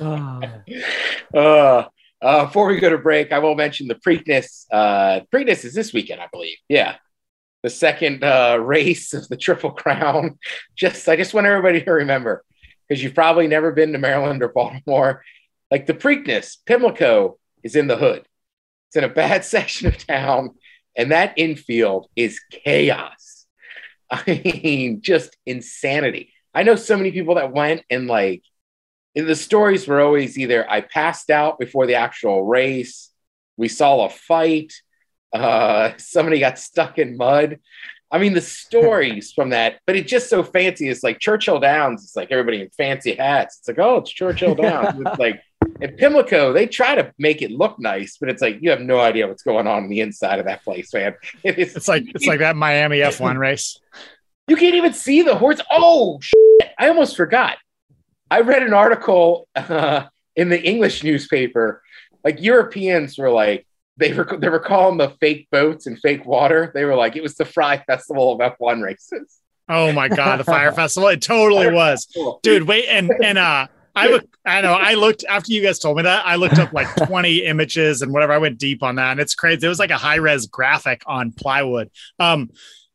[0.00, 1.84] uh,
[2.20, 4.66] uh, before we go to break, I will mention the Preakness.
[4.70, 6.58] Uh, Preakness is this weekend, I believe.
[6.68, 6.96] Yeah,
[7.62, 10.38] the second uh, race of the Triple Crown.
[10.76, 12.44] Just, I just want everybody to remember
[12.88, 15.24] because you've probably never been to Maryland or Baltimore.
[15.70, 18.26] Like the Preakness, Pimlico is in the hood.
[18.88, 20.50] It's in a bad section of town,
[20.96, 23.46] and that infield is chaos.
[24.10, 26.32] I mean, just insanity.
[26.58, 28.42] I know so many people that went and like
[29.14, 33.10] the stories were always either I passed out before the actual race,
[33.56, 34.72] we saw a fight,
[35.32, 37.60] uh, somebody got stuck in mud.
[38.10, 40.88] I mean, the stories from that, but it's just so fancy.
[40.88, 42.02] It's like Churchill Downs.
[42.02, 43.58] It's like everybody in fancy hats.
[43.60, 45.00] It's like, oh, it's Churchill Downs.
[45.06, 45.40] it's like
[45.80, 48.98] in Pimlico, they try to make it look nice, but it's like you have no
[48.98, 51.14] idea what's going on in the inside of that place, man.
[51.44, 53.78] It's, it's like it's like that Miami F1 race.
[54.48, 55.60] You can't even see the horse.
[55.70, 56.72] Oh, shit.
[56.78, 57.58] I almost forgot.
[58.30, 60.06] I read an article uh,
[60.36, 61.82] in the English newspaper.
[62.24, 66.70] Like Europeans were like, they were they were calling the fake boats and fake water.
[66.72, 69.38] They were like, it was the Fyre Festival of F1 races.
[69.68, 71.08] Oh my god, the Fyre Festival!
[71.08, 72.40] It totally Fyre was, Festival.
[72.42, 72.62] dude.
[72.62, 76.24] Wait, and and uh, I I know I looked after you guys told me that
[76.24, 78.32] I looked up like 20 images and whatever.
[78.32, 79.66] I went deep on that, and it's crazy.
[79.66, 81.90] It was like a high res graphic on plywood.
[82.18, 82.50] Um,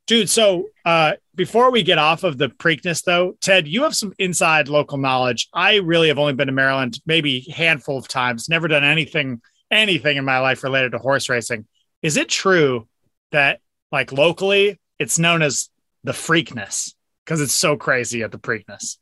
[0.08, 0.30] dude.
[0.30, 4.68] So uh, before we get off of the Preakness, though, Ted, you have some inside
[4.68, 5.50] local knowledge.
[5.54, 8.50] I really have only been to Maryland maybe a handful of times.
[8.50, 9.42] Never done anything
[9.72, 11.66] anything in my life related to horse racing.
[12.04, 12.88] Is it true
[13.32, 13.60] that
[13.92, 15.70] like locally it's known as
[16.04, 16.94] the Freakness
[17.26, 18.98] because it's so crazy at the Preakness?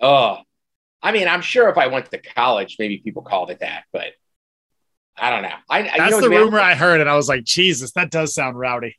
[0.00, 0.38] Oh,
[1.02, 4.12] I mean, I'm sure if I went to college, maybe people called it that, but
[5.16, 5.54] I don't know.
[5.68, 8.34] I, That's you know, the rumor I heard, and I was like, Jesus, that does
[8.34, 8.96] sound rowdy.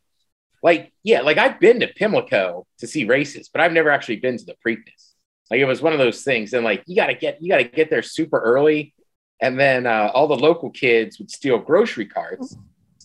[0.64, 4.38] Like, yeah, like I've been to Pimlico to see races, but I've never actually been
[4.38, 5.14] to the Preakness.
[5.50, 7.90] Like it was one of those things, and like you gotta get you gotta get
[7.90, 8.94] there super early,
[9.42, 12.56] and then uh, all the local kids would steal grocery carts,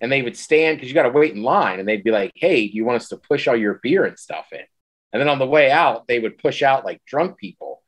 [0.01, 2.69] and they would stand because you gotta wait in line, and they'd be like, "Hey,
[2.69, 4.65] do you want us to push all your beer and stuff in?"
[5.13, 7.83] And then on the way out, they would push out like drunk people,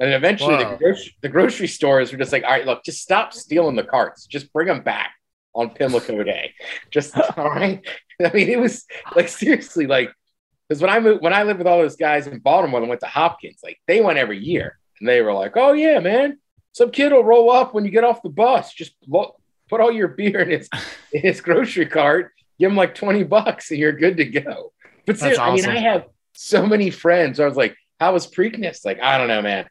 [0.00, 3.02] and then eventually the, gro- the grocery stores were just like, "All right, look, just
[3.02, 5.10] stop stealing the carts, just bring them back."
[5.54, 6.54] on Pimlico Day.
[6.90, 7.86] Just all right.
[8.26, 10.12] I mean, it was like seriously, like
[10.68, 13.00] because when I moved, when I lived with all those guys in Baltimore and went
[13.00, 16.38] to Hopkins, like they went every year, and they were like, "Oh yeah, man,
[16.72, 18.72] some kid will roll up when you get off the bus.
[18.72, 19.36] Just lo-
[19.68, 20.68] put all your beer in his
[21.12, 24.72] in his grocery cart, give him like twenty bucks, and you're good to go."
[25.06, 25.70] But seriously, awesome.
[25.70, 26.04] I mean, I have
[26.34, 27.40] so many friends.
[27.40, 29.68] I was like, "How was Preakness?" Like, I don't know, man.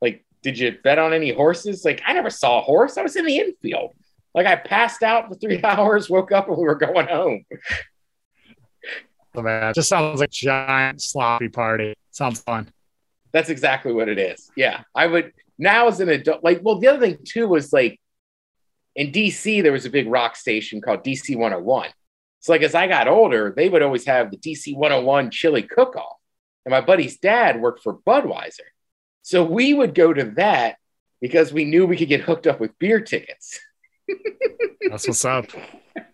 [0.00, 1.84] Like, did you bet on any horses?
[1.84, 2.98] Like, I never saw a horse.
[2.98, 3.92] I was in the infield.
[4.34, 7.44] Like I passed out for three hours, woke up, and we were going home.
[9.34, 11.94] Man, just sounds like a giant sloppy party.
[12.10, 12.70] Sounds fun.
[13.32, 14.50] That's exactly what it is.
[14.56, 16.44] Yeah, I would now as an adult.
[16.44, 18.00] Like, well, the other thing too was like
[18.94, 21.90] in DC there was a big rock station called DC 101.
[22.40, 26.16] So like as I got older, they would always have the DC 101 chili cook-off,
[26.64, 28.60] and my buddy's dad worked for Budweiser,
[29.22, 30.76] so we would go to that
[31.20, 33.58] because we knew we could get hooked up with beer tickets.
[34.90, 35.46] That's what's up.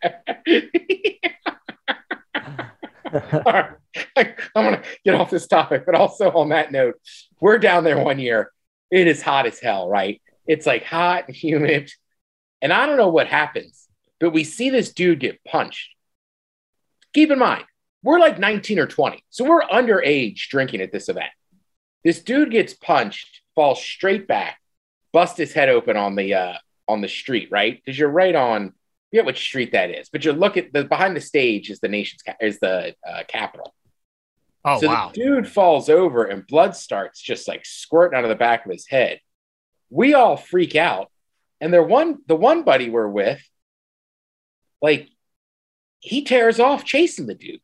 [3.46, 3.70] right.
[4.16, 6.94] I'm gonna get off this topic, but also on that note,
[7.40, 8.52] we're down there one year.
[8.90, 10.20] It is hot as hell, right?
[10.46, 11.90] It's like hot and humid.
[12.62, 15.90] And I don't know what happens, but we see this dude get punched.
[17.14, 17.64] Keep in mind,
[18.02, 19.24] we're like 19 or 20.
[19.30, 21.30] So we're underage drinking at this event.
[22.04, 24.58] This dude gets punched, falls straight back,
[25.12, 26.54] bust his head open on the uh,
[26.88, 27.80] on the street, right?
[27.84, 28.74] Because you're right on.
[29.10, 31.88] Forget which street that is, but you look at the behind the stage is the
[31.88, 33.74] nation's is the uh, capital.
[34.64, 35.10] Oh so wow!
[35.12, 38.72] The dude falls over and blood starts just like squirting out of the back of
[38.72, 39.20] his head.
[39.88, 41.10] We all freak out,
[41.60, 43.42] and there one the one buddy we're with,
[44.80, 45.08] like
[45.98, 47.60] he tears off chasing the dude,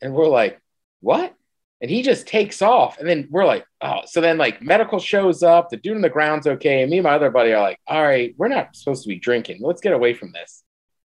[0.00, 0.60] and we're like,
[1.00, 1.34] "What?"
[1.80, 2.98] And he just takes off.
[2.98, 6.08] And then we're like, oh, so then like medical shows up, the dude on the
[6.08, 6.82] ground's okay.
[6.82, 9.18] And me and my other buddy are like, all right, we're not supposed to be
[9.18, 9.58] drinking.
[9.60, 10.62] Let's get away from this.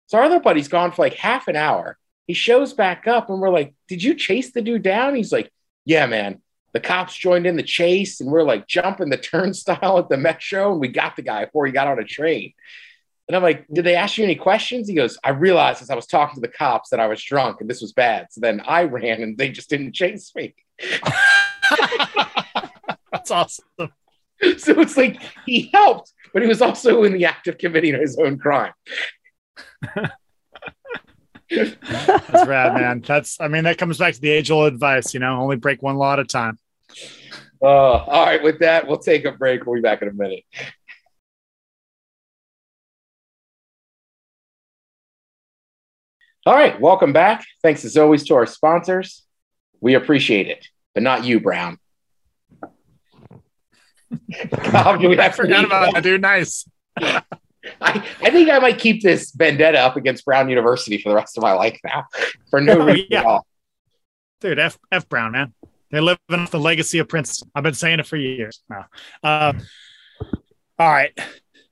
[0.07, 1.97] So our other buddy's gone for like half an hour.
[2.27, 5.15] He shows back up and we're like, did you chase the dude down?
[5.15, 5.51] He's like,
[5.85, 6.41] yeah, man.
[6.73, 10.71] the cops joined in the chase and we're like jumping the turnstile at the metro
[10.71, 12.53] and we got the guy before he got on a train.
[13.27, 14.87] And I'm like, did they ask you any questions?
[14.87, 17.59] He goes, I realized as I was talking to the cops that I was drunk
[17.59, 18.27] and this was bad.
[18.31, 20.55] So then I ran and they just didn't chase me.
[23.11, 23.65] That's awesome.
[24.57, 28.17] So it's like he helped, but he was also in the act of committing his
[28.17, 28.73] own crime.
[31.49, 33.01] That's rad, man.
[33.05, 35.81] That's I mean, that comes back to the age old advice, you know, only break
[35.81, 36.59] one law at a time.
[37.61, 39.65] Uh, all right, with that, we'll take a break.
[39.65, 40.43] We'll be back in a minute.
[46.47, 47.45] All right, welcome back.
[47.61, 49.25] Thanks as always to our sponsors.
[49.81, 51.77] We appreciate it, but not you, Brown.
[54.71, 56.21] God, do we I forgot about that, dude.
[56.21, 56.65] Nice.
[56.95, 57.21] I,
[57.81, 61.43] I think I might keep this vendetta up against Brown University for the rest of
[61.43, 62.05] my life now,
[62.49, 63.19] for no reason yeah.
[63.19, 63.45] at all.
[64.39, 65.53] Dude, F F Brown, man.
[65.91, 67.51] They're living off the legacy of Princeton.
[67.55, 68.85] I've been saying it for years now.
[69.21, 69.51] Uh,
[70.79, 71.11] all right.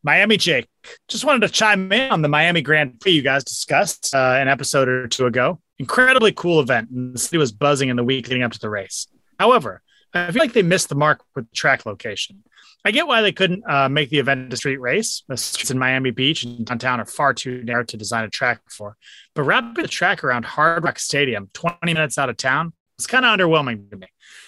[0.06, 0.68] Miami Jake.
[1.08, 4.48] Just wanted to chime in on the Miami Grand Prix you guys discussed uh, an
[4.48, 5.60] episode or two ago.
[5.80, 6.92] Incredibly cool event.
[6.92, 9.08] And the city was buzzing in the week leading up to the race.
[9.40, 9.82] However,
[10.14, 12.44] I feel like they missed the mark with the track location.
[12.86, 15.24] I get why they couldn't uh, make the event a street race.
[15.28, 18.62] The streets in Miami Beach and downtown are far too narrow to design a track
[18.70, 18.96] for.
[19.34, 23.26] But wrapping the track around Hard Rock Stadium, 20 minutes out of town, it's kind
[23.26, 24.08] of underwhelming to me.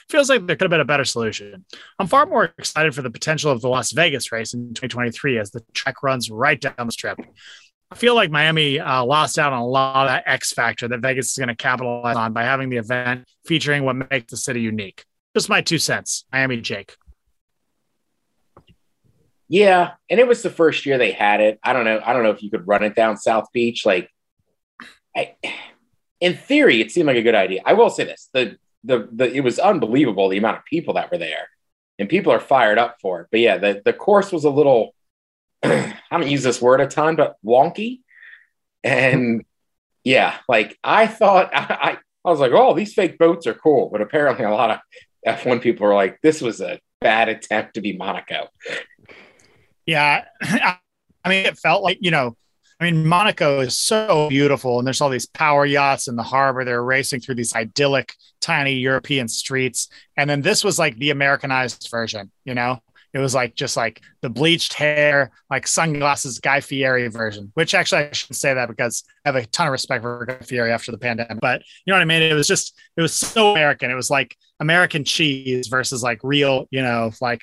[0.10, 1.65] Feels like there could have been a better solution.
[2.00, 5.52] I'm far more excited for the potential of the Las Vegas race in 2023 as
[5.52, 7.20] the track runs right down the strip.
[7.91, 11.00] I feel like Miami uh, lost out on a lot of that X factor that
[11.00, 14.62] Vegas is going to capitalize on by having the event featuring what makes the city
[14.62, 15.04] unique.
[15.36, 16.26] Just my two cents.
[16.32, 16.96] Miami Jake.
[19.50, 21.60] Yeah, and it was the first year they had it.
[21.63, 22.02] I don't know.
[22.04, 23.86] I don't know if you could run it down South Beach.
[23.86, 24.10] Like,
[25.15, 25.36] I,
[26.20, 27.62] in theory, it seemed like a good idea.
[27.65, 31.12] I will say this: the the the it was unbelievable the amount of people that
[31.12, 31.50] were there,
[32.00, 33.28] and people are fired up for it.
[33.32, 34.94] But yeah, the the course was a little.
[35.63, 38.02] I don't use this word a ton, but wonky,
[38.84, 39.44] and
[40.04, 44.02] yeah, like I thought I, I was like, oh, these fake boats are cool, but
[44.02, 44.80] apparently a lot of
[45.26, 48.48] F1 people were like, this was a bad attempt to be Monaco.
[49.86, 50.26] Yeah.
[50.42, 50.80] I
[51.26, 52.38] mean, it felt like, you know,
[52.80, 56.63] I mean, Monaco is so beautiful, and there's all these power yachts in the harbor.
[56.63, 59.90] They're racing through these idyllic, tiny European streets.
[60.16, 62.80] And then this was like the Americanized version, you know?
[63.13, 68.04] It was like just like the bleached hair, like sunglasses Guy Fieri version, which actually
[68.04, 70.92] I shouldn't say that because I have a ton of respect for Guy Fieri after
[70.92, 71.40] the pandemic.
[71.42, 72.22] But you know what I mean?
[72.22, 73.90] It was just, it was so American.
[73.90, 77.42] It was like American cheese versus like real, you know, like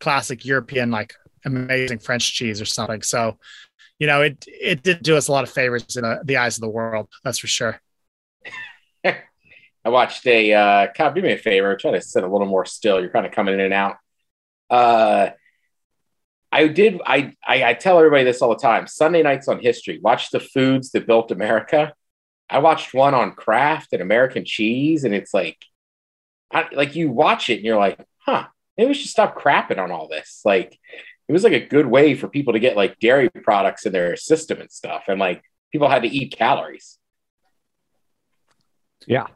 [0.00, 1.14] classic European, like
[1.44, 3.02] amazing French cheese or something.
[3.02, 3.38] So,
[4.02, 6.56] you know, it it did do us a lot of favors in uh, the eyes
[6.56, 7.08] of the world.
[7.22, 7.80] That's for sure.
[9.04, 9.14] I
[9.84, 13.00] watched a uh do me a favor, try to sit a little more still.
[13.00, 13.98] You're kind of coming in and out.
[14.68, 15.30] Uh
[16.50, 18.88] I did I, I I tell everybody this all the time.
[18.88, 21.94] Sunday nights on history, watch the foods that built America.
[22.50, 25.58] I watched one on Kraft and American cheese, and it's like
[26.52, 29.92] I, like you watch it and you're like, huh, maybe we should stop crapping on
[29.92, 30.40] all this.
[30.44, 30.76] Like
[31.32, 34.16] it was like a good way for people to get like dairy products in their
[34.16, 35.04] system and stuff.
[35.08, 35.42] And like
[35.72, 36.98] people had to eat calories.
[39.06, 39.28] Yeah.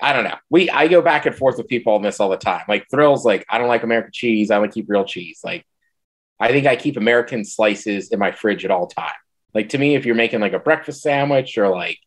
[0.00, 0.38] I don't know.
[0.48, 2.62] We I go back and forth with people on this all the time.
[2.66, 4.50] Like thrills, like I don't like American cheese.
[4.50, 5.40] I want to keep real cheese.
[5.44, 5.66] Like
[6.40, 9.12] I think I keep American slices in my fridge at all time.
[9.52, 11.98] Like to me, if you're making like a breakfast sandwich or like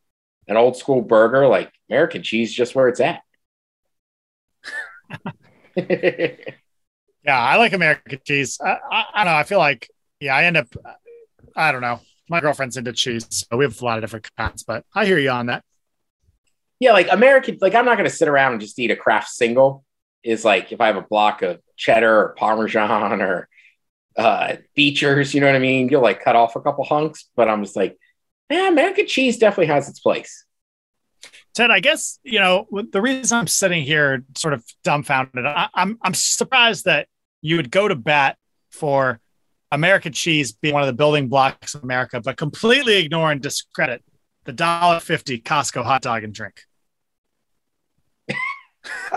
[0.48, 3.22] an old school burger, like American cheese is just where it's at.
[7.24, 8.58] Yeah, I like American cheese.
[8.64, 9.38] I, I, I don't know.
[9.40, 10.68] I feel like yeah, I end up.
[11.56, 12.02] I don't know.
[12.30, 14.64] My girlfriend's into cheese, so we have a lot of different kinds.
[14.64, 15.64] But I hear you on that.
[16.80, 19.86] yeah, like American, like I'm not gonna sit around and just eat a Kraft single.
[20.24, 23.48] Is like if I have a block of cheddar or Parmesan or
[24.18, 25.90] uh features, you know what I mean?
[25.90, 27.98] You'll like cut off a couple hunks, but I'm just like,
[28.50, 30.46] yeah, American cheese definitely has its place.
[31.56, 35.46] Ted, I guess you know the reason I'm sitting here, sort of dumbfounded.
[35.46, 37.08] I, I'm I'm surprised that
[37.44, 38.38] you would go to bat
[38.72, 39.20] for
[39.72, 44.04] American cheese being one of the building blocks of America, but completely ignore and discredit
[44.46, 46.62] the dollar fifty Costco hot dog and drink.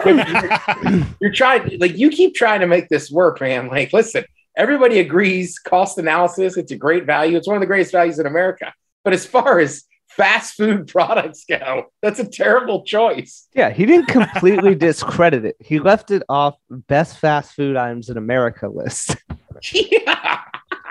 [0.05, 3.69] You're trying, like, you keep trying to make this work, man.
[3.69, 4.25] Like, listen,
[4.57, 7.37] everybody agrees cost analysis, it's a great value.
[7.37, 8.73] It's one of the greatest values in America.
[9.05, 9.85] But as far as
[10.17, 13.49] fast food products go, that's a terrible choice.
[13.55, 15.57] Yeah, he didn't completely discredit it.
[15.61, 19.17] He left it off best fast food items in America list.
[19.73, 20.41] yeah.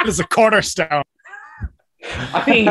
[0.02, 1.04] It is a cornerstone.
[2.04, 2.70] I mean,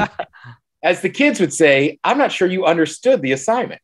[0.82, 3.80] as the kids would say, I'm not sure you understood the assignment.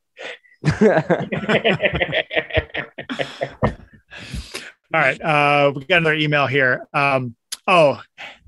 [4.92, 5.20] All right.
[5.20, 6.86] Uh, we got another email here.
[6.92, 7.34] Um,
[7.66, 8.00] oh,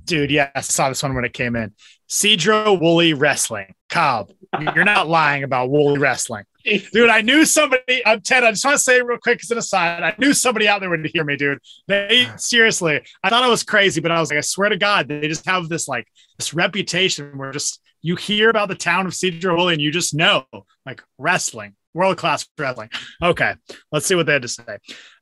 [0.05, 1.73] dude, yeah, I saw this one when it came in.
[2.13, 3.75] Sedro-Woolley Wrestling.
[3.89, 4.33] Cobb,
[4.75, 6.45] you're not lying about Woolley Wrestling.
[6.63, 8.03] Dude, I knew somebody.
[8.05, 8.45] I'm Ted.
[8.45, 10.03] I just want to say real quick as an aside.
[10.03, 11.59] I knew somebody out there would hear me, dude.
[11.89, 15.09] They seriously, I thought I was crazy, but I was like, I swear to God,
[15.09, 16.07] they just have this like
[16.39, 20.45] this reputation where just you hear about the town of Sedro-Woolley and you just know
[20.85, 22.91] like wrestling, world class wrestling.
[23.23, 23.55] Okay,
[23.91, 24.79] let's see what they had to say.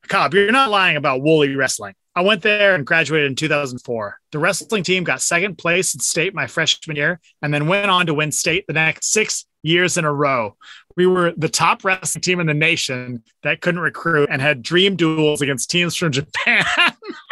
[0.08, 1.94] Cobb, you're not lying about Woolley Wrestling.
[2.16, 4.18] I went there and graduated in 2004.
[4.32, 8.06] The wrestling team got second place in state my freshman year and then went on
[8.06, 10.56] to win state the next six years in a row.
[10.96, 14.96] We were the top wrestling team in the nation that couldn't recruit and had dream
[14.96, 16.64] duels against teams from Japan.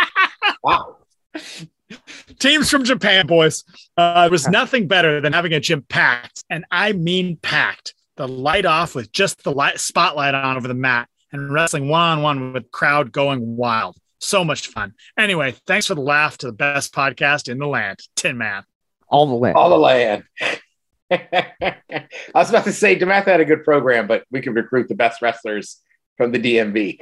[0.62, 0.96] wow.
[2.38, 3.64] Teams from Japan, boys.
[3.96, 7.94] Uh, there was nothing better than having a gym packed, and I mean packed.
[8.16, 12.00] The light off with just the light spotlight on over the mat and wrestling one
[12.00, 13.96] on one with crowd going wild.
[14.20, 14.94] So much fun.
[15.16, 18.64] Anyway, thanks for the laugh to the best podcast in the land, Tin Man.
[19.08, 19.56] All the land.
[19.56, 20.24] All the land.
[21.10, 21.76] I
[22.34, 25.22] was about to say DeMatha had a good program, but we could recruit the best
[25.22, 25.80] wrestlers
[26.16, 26.98] from the DMV.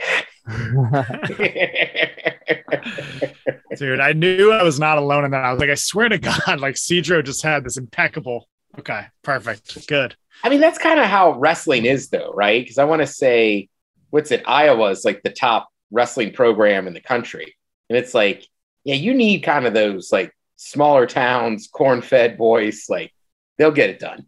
[3.76, 5.44] Dude, I knew I was not alone in that.
[5.44, 8.48] I was like, I swear to God, like Sedro just had this impeccable.
[8.78, 9.88] Okay, perfect.
[9.88, 10.14] Good.
[10.44, 12.62] I mean, that's kind of how wrestling is, though, right?
[12.62, 13.68] Because I want to say,
[14.10, 14.44] what's it?
[14.46, 17.56] Iowa is like the top wrestling program in the country.
[17.88, 18.46] And it's like,
[18.84, 22.86] yeah, you need kind of those like smaller towns, corn fed boys.
[22.88, 23.12] Like,
[23.58, 24.26] they'll get it done.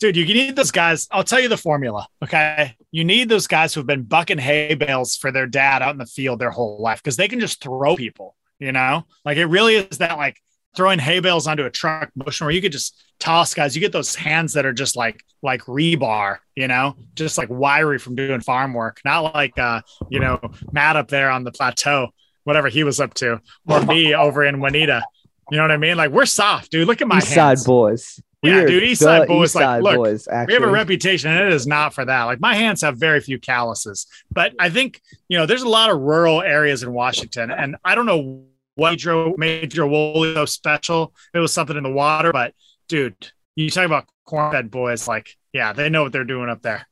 [0.00, 1.08] Dude, you need those guys.
[1.10, 2.06] I'll tell you the formula.
[2.22, 2.76] Okay.
[2.92, 6.06] You need those guys who've been bucking hay bales for their dad out in the
[6.06, 9.06] field their whole life because they can just throw people, you know?
[9.24, 10.40] Like, it really is that like
[10.76, 13.74] throwing hay bales onto a truck motion where you could just toss guys.
[13.74, 17.98] You get those hands that are just like like rebar, you know, just like wiry
[17.98, 20.40] from doing farm work, not like uh, you know,
[20.72, 22.08] Matt up there on the plateau,
[22.44, 25.02] whatever he was up to, or me over in Juanita.
[25.50, 25.96] You know what I mean?
[25.96, 26.86] Like we're soft, dude.
[26.86, 27.62] Look at my East hands.
[27.62, 28.20] Side boys.
[28.42, 28.84] Yeah, dude.
[28.84, 29.50] East Side boys.
[29.50, 32.24] East like, look, boys, we have a reputation, and it is not for that.
[32.24, 35.90] Like my hands have very few calluses, but I think you know there's a lot
[35.90, 38.44] of rural areas in Washington, and I don't know
[38.78, 41.12] what Major Major Woolley special.
[41.34, 42.54] It was something in the water, but
[42.88, 46.86] dude, you talk about corn-fed boys, like yeah, they know what they're doing up there.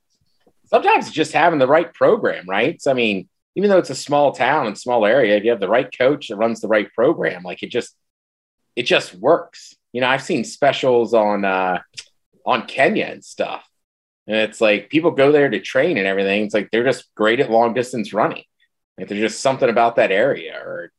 [0.67, 2.83] Sometimes it's just having the right program, right?
[2.83, 5.61] So, I mean, even though it's a small town and small area, if you have
[5.61, 7.95] the right coach that runs the right program, like it just,
[8.75, 9.77] it just works.
[9.93, 11.81] You know, I've seen specials on, uh,
[12.45, 13.65] on Kenya and stuff.
[14.27, 16.45] And it's like people go there to train and everything.
[16.45, 18.45] It's like they're just great at long distance running.
[18.99, 20.59] Like there's just something about that area.
[20.59, 20.91] Or,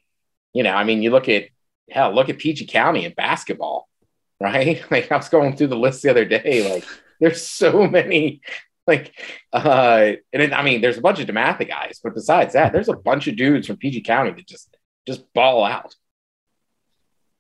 [0.58, 1.50] you know, I mean, you look at
[1.88, 3.88] hell, look at PG County in basketball,
[4.40, 4.84] right?
[4.92, 6.74] Like I was going through the list the other day.
[6.74, 6.84] Like
[7.20, 8.42] there's so many,
[8.88, 9.14] like,
[9.54, 12.96] uh, and I mean, there's a bunch of Dematha guys, but besides that, there's a
[12.96, 15.96] bunch of dudes from PG County that just just ball out.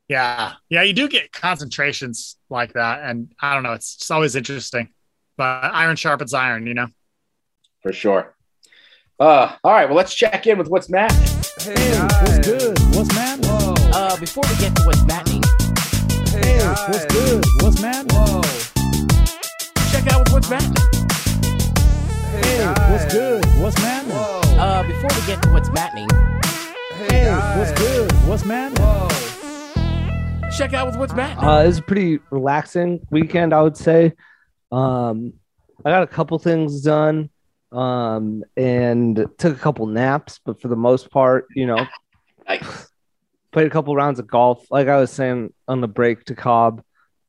[0.08, 4.36] Yeah, yeah, you do get concentrations like that, and I don't know, it's, it's always
[4.36, 4.89] interesting.
[5.38, 6.88] But iron sharpens iron, you know.
[7.82, 8.36] for sure.
[9.19, 11.37] Uh, all right, well, let's check in with what's Matt.
[11.60, 12.78] Hey, what's good?
[12.96, 13.39] What's man?
[13.41, 13.74] Whoa.
[13.93, 15.41] Uh, before we get to what's matching,
[16.28, 17.43] Hey, what's good?
[17.62, 18.06] What's man?
[18.10, 18.41] Whoa.
[19.91, 20.76] check out what's matching.
[22.30, 23.46] Hey, what's good?
[23.60, 24.06] What's man?
[24.10, 24.41] Whoa.
[24.60, 26.08] Uh, before we get to what's matching,
[27.08, 28.12] Hey, what's good?
[28.28, 28.74] What's man?
[28.76, 29.08] Whoa.
[30.58, 31.43] check out what's matching.
[31.43, 34.13] Uh, it was a pretty relaxing weekend, I would say.
[34.72, 35.34] Um,
[35.86, 37.30] I got a couple things done,
[37.71, 41.86] um, and took a couple naps, but for the most part, you know,
[42.47, 42.89] Nice.
[43.51, 44.65] played a couple rounds of golf.
[44.71, 46.82] Like I was saying on the break to Cobb,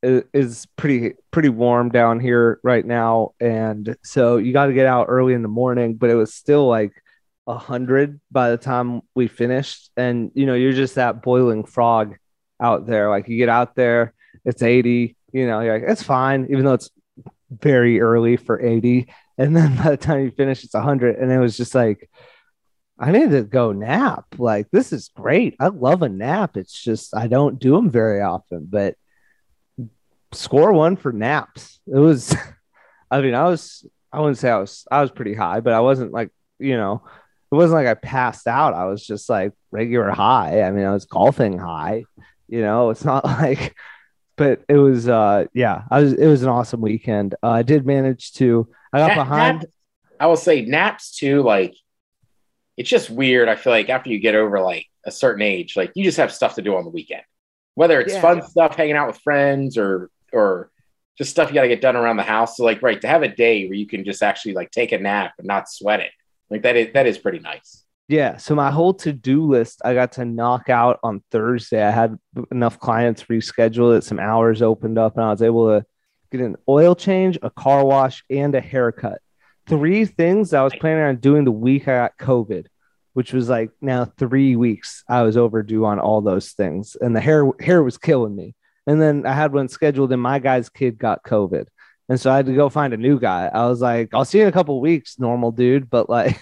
[0.03, 4.87] it is pretty pretty warm down here right now, and so you got to get
[4.87, 5.94] out early in the morning.
[5.94, 6.92] But it was still like
[7.48, 12.16] a hundred by the time we finished, and you know you're just that boiling frog
[12.61, 13.11] out there.
[13.11, 15.16] Like you get out there, it's eighty.
[15.33, 16.90] You know, you're like it's fine, even though it's
[17.51, 19.09] very early for eighty.
[19.38, 22.09] And then by the time you finish, it's a hundred, and it was just like.
[23.01, 24.24] I need to go nap.
[24.38, 25.54] Like this is great.
[25.60, 26.56] I love a nap.
[26.56, 28.96] It's just I don't do them very often, but
[30.33, 31.81] score one for naps.
[31.87, 32.35] It was
[33.10, 35.81] I mean, I was I wouldn't say I was I was pretty high, but I
[35.81, 37.02] wasn't like, you know,
[37.50, 38.75] it wasn't like I passed out.
[38.75, 40.63] I was just like regular high.
[40.63, 42.04] I mean, I was golfing high,
[42.48, 43.77] you know, it's not like
[44.39, 47.35] but it was uh yeah, I was it was an awesome weekend.
[47.43, 49.69] Uh, I did manage to I got Nap- behind nap-
[50.21, 51.43] I will say naps too.
[51.43, 51.75] Like
[52.77, 53.49] it's just weird.
[53.49, 56.33] I feel like after you get over like a certain age, like you just have
[56.33, 57.23] stuff to do on the weekend,
[57.75, 58.21] whether it's Yeah.
[58.23, 60.71] fun stuff, hanging out with friends, or or
[61.19, 62.57] just stuff you got to get done around the house.
[62.57, 64.99] So like, right, to have a day where you can just actually like take a
[64.99, 66.13] nap and not sweat it,
[66.51, 67.85] like that is that is pretty nice.
[68.09, 68.38] Yeah.
[68.38, 71.83] So my whole to do list, I got to knock out on Thursday.
[71.83, 72.19] I had
[72.50, 74.02] enough clients reschedule it.
[74.04, 75.85] Some hours opened up, and I was able to
[76.33, 79.21] get an oil change, a car wash, and a haircut.
[79.67, 82.67] Three things I was planning on doing the week I got COVID,
[83.13, 87.21] which was like now three weeks I was overdue on all those things, and the
[87.21, 88.54] hair hair was killing me.
[88.87, 91.67] And then I had one scheduled, and my guy's kid got COVID.
[92.09, 93.50] And so I had to go find a new guy.
[93.52, 95.90] I was like, I'll see you in a couple weeks, normal dude.
[95.90, 96.38] But like,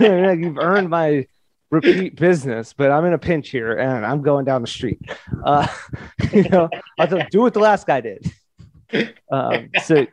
[0.00, 1.26] you've earned my
[1.70, 5.00] repeat business, but I'm in a pinch here and I'm going down the street.
[5.44, 5.66] Uh,
[6.32, 8.32] you know, I was do what the last guy did.
[9.30, 10.06] Um, so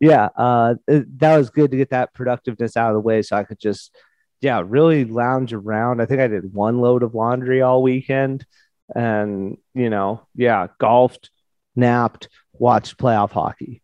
[0.00, 3.36] yeah, uh, it, that was good to get that productiveness out of the way so
[3.36, 3.94] I could just,
[4.40, 6.00] yeah, really lounge around.
[6.00, 8.44] I think I did one load of laundry all weekend
[8.94, 11.30] and, you know, yeah, golfed,
[11.74, 12.28] napped,
[12.58, 13.82] watched playoff hockey.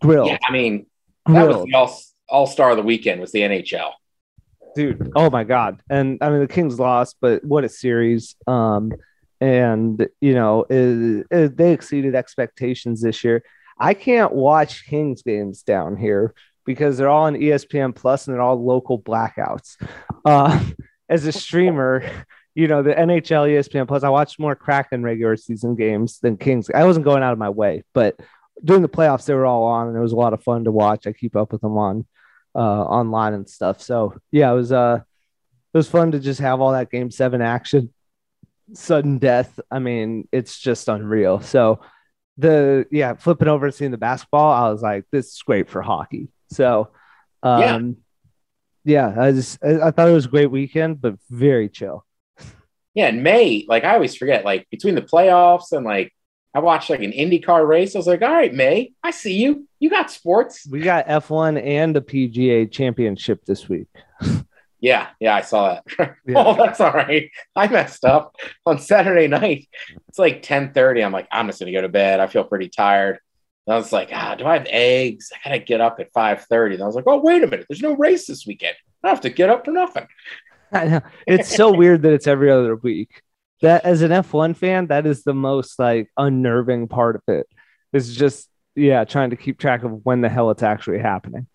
[0.00, 0.26] Grill.
[0.26, 0.86] Yeah, I mean,
[1.26, 3.92] that was the all, all star of the weekend was the NHL.
[4.74, 5.80] Dude, oh my god.
[5.88, 8.34] And I mean the Kings lost, but what a series.
[8.46, 8.92] Um
[9.40, 13.44] and you know, it, it, they exceeded expectations this year.
[13.78, 16.34] I can't watch Kings games down here
[16.64, 19.76] because they're all on ESPN Plus and they're all local blackouts.
[20.24, 20.64] Uh,
[21.08, 22.08] as a streamer,
[22.54, 26.70] you know, the NHL ESPN Plus, I watched more Kraken regular season games than Kings.
[26.72, 28.18] I wasn't going out of my way, but
[28.62, 30.70] during the playoffs, they were all on and it was a lot of fun to
[30.70, 31.06] watch.
[31.06, 32.06] I keep up with them on
[32.54, 33.82] uh, online and stuff.
[33.82, 35.00] So yeah, it was uh
[35.72, 37.92] it was fun to just have all that game seven action.
[38.72, 39.58] Sudden death.
[39.70, 41.40] I mean, it's just unreal.
[41.40, 41.80] So
[42.38, 45.82] the yeah, flipping over and seeing the basketball, I was like, this is great for
[45.82, 46.28] hockey.
[46.50, 46.90] So
[47.42, 47.96] um
[48.84, 52.04] yeah, yeah I just I, I thought it was a great weekend, but very chill
[52.94, 56.12] yeah, in May, like I always forget, like between the playoffs and like
[56.54, 57.94] I watched like an IndyCar race.
[57.94, 59.66] I was like, all right, May, I see you.
[59.80, 60.66] You got sports.
[60.70, 63.88] We got F1 and the PGA championship this week.
[64.80, 66.16] yeah, yeah, I saw that.
[66.26, 66.34] Yeah.
[66.36, 67.28] oh, that's all right.
[67.56, 69.68] I messed up on Saturday night.
[70.08, 71.02] It's like 10 30.
[71.02, 72.20] I'm like, I'm just gonna go to bed.
[72.20, 73.18] I feel pretty tired.
[73.66, 75.32] And I was like, ah, do I have eggs?
[75.32, 76.76] I gotta get up at 5 30.
[76.76, 78.76] And I was like, oh, wait a minute, there's no race this weekend.
[79.02, 80.06] I have to get up for nothing.
[80.72, 81.00] I know.
[81.26, 83.22] It's so weird that it's every other week.
[83.62, 87.46] That as an F1 fan, that is the most like unnerving part of it.
[87.92, 91.46] It's just yeah, trying to keep track of when the hell it's actually happening.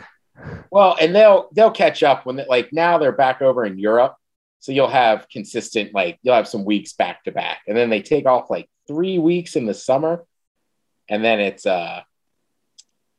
[0.71, 4.15] Well, and they'll they'll catch up when they, like now they're back over in Europe,
[4.59, 8.01] so you'll have consistent like you'll have some weeks back to back, and then they
[8.01, 10.25] take off like three weeks in the summer,
[11.09, 12.01] and then it's uh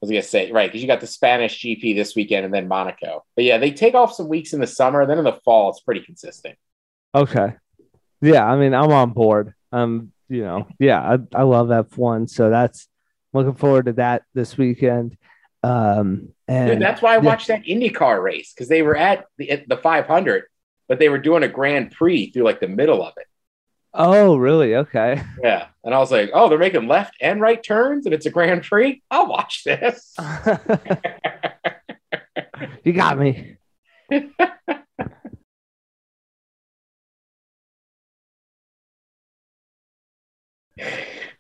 [0.01, 3.25] was gonna say right because you got the Spanish GP this weekend and then Monaco.
[3.37, 5.81] But yeah, they take off some weeks in the summer, then in the fall it's
[5.81, 6.57] pretty consistent.
[7.15, 7.55] Okay,
[8.21, 9.55] yeah, I mean I'm on board.
[9.73, 12.89] Um, you know, yeah, I, I love F1, so that's
[13.33, 15.17] looking forward to that this weekend.
[15.63, 17.59] Um, and Dude, that's why I watched yeah.
[17.59, 20.45] that IndyCar race because they were at the at the 500,
[20.89, 23.27] but they were doing a Grand Prix through like the middle of it.
[23.93, 24.77] Oh, really?
[24.77, 25.23] Okay.
[25.43, 25.67] Yeah.
[25.83, 28.63] And I was like, oh, they're making left and right turns and it's a Grand
[28.63, 29.03] Prix.
[29.11, 30.15] I'll watch this.
[32.85, 33.57] you got me.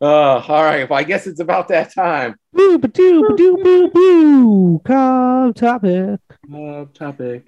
[0.02, 0.88] Uh, all right.
[0.88, 2.34] Well, I guess it's about that time.
[2.54, 4.78] Boo, ba doo, ba doo, boo, boo.
[4.82, 6.20] Come topic.
[6.52, 7.44] Uh, topic.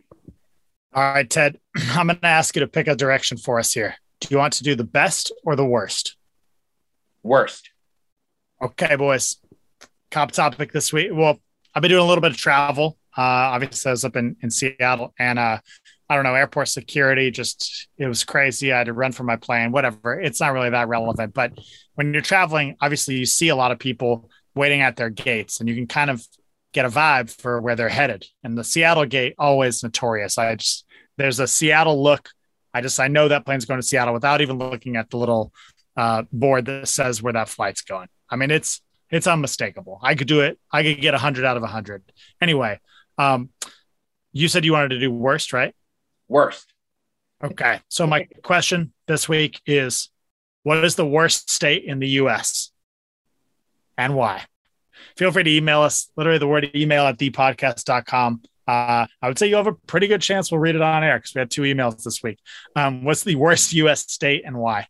[0.93, 1.59] All right, Ted.
[1.93, 3.95] I'm going to ask you to pick a direction for us here.
[4.23, 6.17] Do you want to do the best or the worst?
[7.25, 7.71] Worst.
[8.63, 9.39] Okay, boys.
[10.13, 11.11] Cop topic this week.
[11.13, 11.41] Well,
[11.75, 12.97] I've been doing a little bit of travel.
[13.19, 15.59] Uh, obviously, I was up in, in Seattle and uh,
[16.09, 18.73] I don't know, airport security just, it was crazy.
[18.73, 20.21] I had to run from my plane, whatever.
[20.21, 21.35] It's not really that relevant.
[21.35, 21.59] But
[21.95, 25.69] when you're traveling, obviously, you see a lot of people waiting at their gates and
[25.69, 26.25] you can kind of
[26.73, 28.25] get a vibe for where they're headed.
[28.45, 30.39] And the Seattle gate, always notorious.
[30.39, 32.29] I just, there's a Seattle look
[32.75, 35.53] I just I know that plane's going to Seattle without even looking at the little
[35.97, 38.09] uh, board that says where that flight's going.
[38.29, 40.01] I mean, it's it's unmistakable.
[40.03, 40.59] I could do it.
[40.71, 42.03] I could get a hundred out of a hundred.
[42.41, 42.81] Anyway,
[43.19, 43.51] um,
[44.33, 45.75] you said you wanted to do worst, right?
[46.29, 46.73] Worst.
[47.45, 47.81] Okay.
[47.89, 50.09] So my question this week is,
[50.63, 52.71] what is the worst state in the U.S.
[53.99, 54.45] and why?
[55.17, 56.11] Feel free to email us.
[56.17, 60.23] Literally, the word email at thepodcast.com uh, I would say you have a pretty good
[60.23, 62.39] chance we'll read it on air because we had two emails this week.
[62.77, 64.11] Um, what's the worst U.S.
[64.11, 64.87] state and why?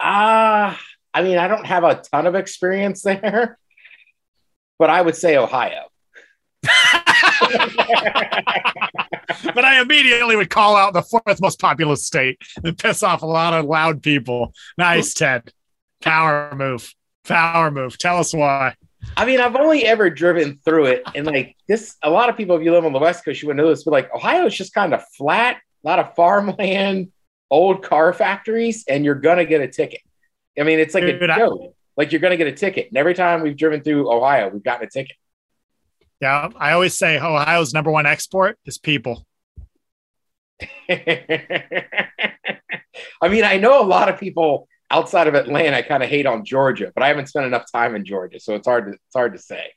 [0.00, 0.78] Ah, uh,
[1.14, 3.58] I mean, I don't have a ton of experience there,
[4.78, 5.84] but I would say Ohio.
[6.62, 6.72] but
[9.64, 13.54] I immediately would call out the fourth most populous state and piss off a lot
[13.54, 14.52] of loud people.
[14.76, 15.52] Nice, Ted.
[16.02, 16.92] Power move.
[17.24, 17.96] Power move.
[17.98, 18.74] Tell us why.
[19.16, 22.56] I mean, I've only ever driven through it, and like this, a lot of people,
[22.56, 24.54] if you live on the West Coast, you would know this, but like Ohio is
[24.54, 27.10] just kind of flat, a lot of farmland,
[27.50, 30.00] old car factories, and you're gonna get a ticket.
[30.58, 31.74] I mean, it's like Dude, a I- joke.
[31.96, 34.86] Like you're gonna get a ticket, and every time we've driven through Ohio, we've gotten
[34.86, 35.16] a ticket.
[36.20, 39.26] Yeah, I always say Ohio's number one export is people.
[40.88, 41.98] I
[43.28, 46.44] mean, I know a lot of people outside of Atlanta I kind of hate on
[46.44, 49.32] Georgia, but I haven't spent enough time in Georgia, so it's hard to it's hard
[49.34, 49.72] to say.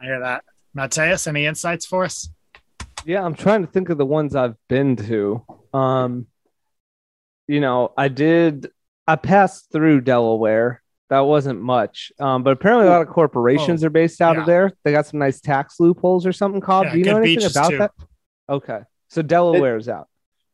[0.00, 0.44] I hear that.
[0.72, 2.30] Mateus, any insights for us?
[3.04, 5.44] Yeah, I'm trying to think of the ones I've been to.
[5.72, 6.26] Um,
[7.48, 8.70] you know, I did.
[9.06, 10.82] I passed through Delaware.
[11.08, 14.40] That wasn't much, um, but apparently a lot of corporations are based out yeah.
[14.42, 14.72] of there.
[14.84, 16.60] They got some nice tax loopholes or something.
[16.60, 17.78] Cobb, Yeah, do you know good anything about too.
[17.78, 17.90] that?
[18.48, 20.06] Okay, so Delaware's out.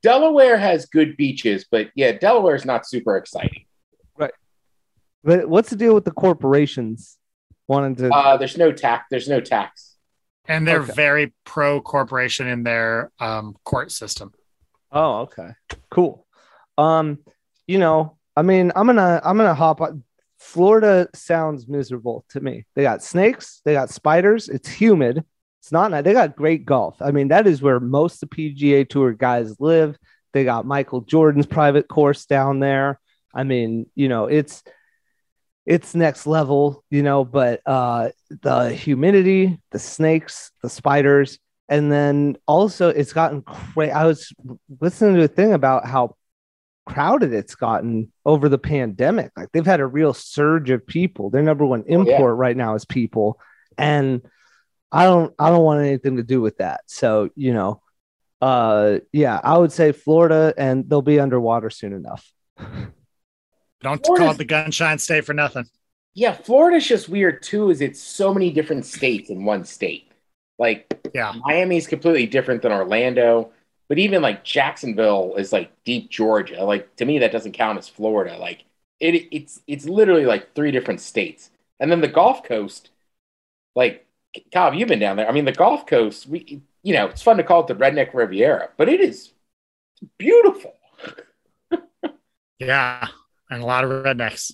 [0.03, 3.65] Delaware has good beaches, but yeah, Delaware is not super exciting.
[4.17, 4.33] Right.
[5.25, 7.19] But what's the deal with the corporations
[7.67, 8.11] wanting to?
[8.11, 9.07] Uh, there's no tax.
[9.11, 9.97] There's no tax.
[10.49, 10.93] And they're Okay.
[10.93, 14.33] very pro corporation in their um, court system.
[14.93, 15.51] Oh, okay.
[15.91, 16.25] Cool.
[16.79, 17.19] Um,
[17.67, 20.05] you know, I mean, I'm gonna I'm gonna hop on
[20.39, 22.65] Florida sounds miserable to me.
[22.77, 25.25] They got snakes, they got spiders, it's humid.
[25.67, 26.05] It's not.
[26.05, 27.03] They got great golf.
[27.03, 29.99] I mean, that is where most of the PGA tour guys live.
[30.33, 33.01] They got Michael Jordan's private course down there.
[33.35, 34.63] I mean, you know, it's
[35.65, 38.11] it's next level, you know, but uh
[38.43, 43.91] the humidity, the snakes, the spiders, and then also it's gotten crazy.
[43.91, 44.33] I was
[44.81, 46.15] listening to a thing about how
[46.87, 49.33] crowded it's gotten over the pandemic.
[49.37, 51.29] Like they've had a real surge of people.
[51.31, 51.99] Their number one Oh, yeah.
[52.15, 53.41] import right now is people,
[53.77, 54.23] and
[54.93, 56.83] I don't I don't want anything to do with that.
[56.87, 57.83] So you know,
[58.41, 62.31] uh, yeah, I would say Florida, and they'll be underwater soon enough.
[63.83, 65.65] Don't Florida's- call it the Gunshine State for nothing.
[66.15, 67.69] Yeah, Florida's just weird too.
[67.71, 70.11] Is it's so many different states in one state.
[70.59, 71.35] Like Yeah.
[71.45, 73.51] Miami's completely different than Orlando,
[73.89, 76.65] but even like Jacksonville is like deep Georgia.
[76.65, 78.39] Like to me, that doesn't count as Florida.
[78.39, 78.65] Like
[78.99, 81.51] it, it's it's literally like three different states.
[81.79, 82.89] And then the Gulf Coast,
[83.75, 84.06] like
[84.53, 85.29] Cobb, you've been down there.
[85.29, 88.15] I mean, the Gulf Coast, we you know, it's fun to call it the Redneck
[88.15, 89.33] Riviera, but it is
[90.19, 90.73] beautiful.
[92.59, 93.09] Yeah.
[93.51, 94.53] And a lot of rednecks.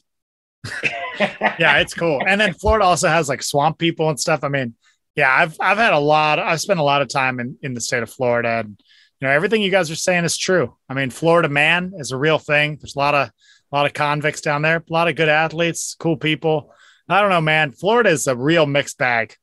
[1.21, 2.21] yeah, it's cool.
[2.27, 4.45] And then Florida also has like swamp people and stuff.
[4.45, 4.75] I mean,
[5.15, 6.39] yeah, I've I've had a lot.
[6.39, 8.81] I've spent a lot of time in in the state of Florida, and
[9.21, 10.77] you know everything you guys are saying is true.
[10.89, 12.79] I mean, Florida man is a real thing.
[12.81, 15.97] There's a lot of a lot of convicts down there, a lot of good athletes,
[15.99, 16.73] cool people.
[17.09, 17.73] I don't know, man.
[17.73, 19.37] Florida is a real mixed bag,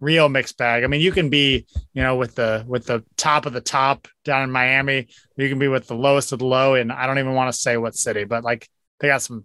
[0.00, 0.84] real mixed bag.
[0.84, 4.08] I mean, you can be, you know, with the with the top of the top
[4.24, 5.08] down in Miami.
[5.36, 7.58] You can be with the lowest of the low, and I don't even want to
[7.58, 8.68] say what city, but like
[9.00, 9.44] they got some,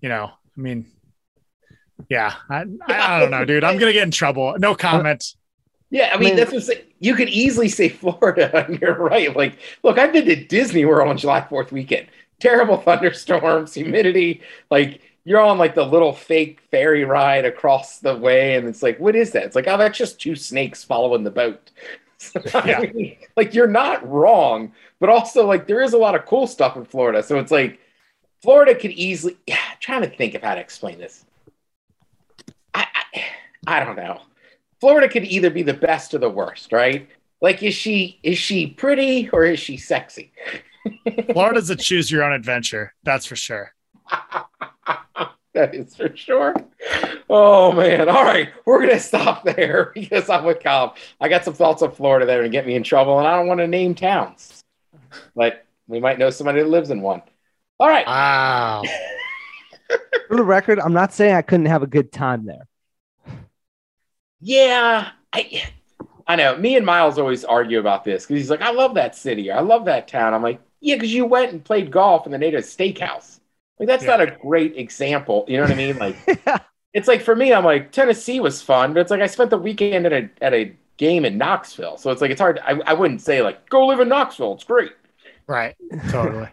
[0.00, 0.30] you know.
[0.56, 0.86] I mean,
[2.08, 3.64] yeah, I, I don't know, dude.
[3.64, 4.56] I'm gonna get in trouble.
[4.58, 5.24] No comment.
[5.90, 6.84] Yeah, I mean, mean- that's what I'm.
[7.00, 9.34] You could easily say Florida, and you're right.
[9.34, 12.08] Like, look, I've been to Disney World on July 4th weekend.
[12.40, 14.42] Terrible thunderstorms, humidity.
[14.70, 18.98] Like, you're on like the little fake ferry ride across the way, and it's like,
[18.98, 19.44] what is that?
[19.44, 21.70] It's like, oh, that's just two snakes following the boat.
[22.52, 22.80] Yeah.
[22.80, 26.76] mean, like, you're not wrong, but also, like, there is a lot of cool stuff
[26.76, 27.22] in Florida.
[27.22, 27.78] So it's like,
[28.42, 29.36] Florida could easily.
[29.46, 31.24] Yeah, I'm trying to think of how to explain this.
[32.74, 33.24] I, I,
[33.68, 34.22] I don't know.
[34.80, 37.06] Florida could either be the best or the worst, right?
[37.40, 40.32] Like, is she is she pretty or is she sexy?
[41.32, 42.94] Florida's a choose your own adventure.
[43.04, 43.74] That's for sure.
[45.54, 46.54] that is for sure.
[47.28, 48.08] Oh man!
[48.08, 50.96] All right, we're gonna stop there because I'm with Cobb.
[51.20, 53.36] I got some thoughts on Florida that are gonna get me in trouble, and I
[53.36, 54.62] don't want to name towns,
[55.34, 57.22] but we might know somebody that lives in one.
[57.78, 58.06] All right.
[58.06, 58.82] Wow.
[60.28, 62.66] For the record, I'm not saying I couldn't have a good time there.
[64.40, 65.62] Yeah, I
[66.26, 66.56] I know.
[66.56, 69.56] Me and Miles always argue about this because he's like, I love that city or
[69.56, 70.34] I love that town.
[70.34, 73.37] I'm like, yeah, because you went and played golf in the native steakhouse.
[73.78, 74.16] Like that's Yeah.
[74.16, 75.44] not a great example.
[75.48, 75.98] You know what I mean?
[75.98, 76.16] Like
[76.94, 79.58] it's like for me, I'm like Tennessee was fun, but it's like I spent the
[79.58, 82.58] weekend at a at a game in Knoxville, so it's like it's hard.
[82.58, 84.54] I, I wouldn't say like go live in Knoxville.
[84.54, 84.92] It's great.
[85.46, 85.76] Right.
[86.10, 86.48] Totally.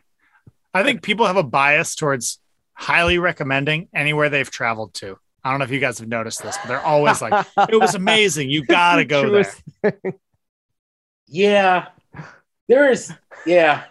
[0.73, 2.39] I think people have a bias towards
[2.73, 5.17] highly recommending anywhere they've traveled to.
[5.43, 7.95] I don't know if you guys have noticed this, but they're always like, it was
[7.95, 8.49] amazing.
[8.49, 9.43] You got to go there.
[9.91, 10.19] Truest-
[11.27, 11.87] Yeah,
[12.67, 13.11] there is.
[13.45, 13.83] Yeah,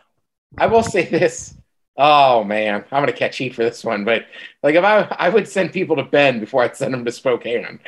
[0.58, 1.54] I will say this.
[1.96, 4.24] Oh man, I'm gonna catch heat for this one, but
[4.64, 7.78] like if I I would send people to Bend before I'd send them to Spokane.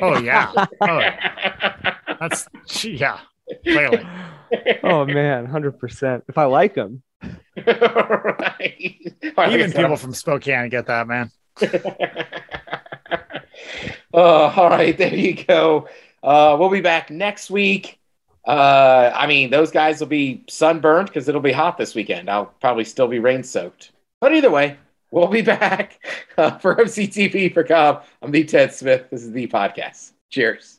[0.00, 0.52] Oh, yeah.
[0.80, 1.96] Oh, yeah.
[2.20, 2.46] That's,
[2.84, 3.18] yeah,
[3.64, 4.06] clearly.
[4.84, 6.22] oh man, hundred percent.
[6.28, 7.66] If I like them, right.
[7.66, 11.30] All right, Even so- people from Spokane get that, man.
[11.60, 11.68] uh,
[14.14, 15.88] all right, there you go.
[16.22, 17.98] Uh, we'll be back next week.
[18.46, 22.30] Uh, I mean, those guys will be sunburned because it'll be hot this weekend.
[22.30, 23.90] I'll probably still be rain soaked.
[24.20, 24.76] But either way,
[25.10, 26.00] we'll be back
[26.38, 28.04] uh, for MCTV for Cobb.
[28.22, 29.10] I'm the Ted Smith.
[29.10, 30.12] This is the podcast.
[30.30, 30.78] Cheers.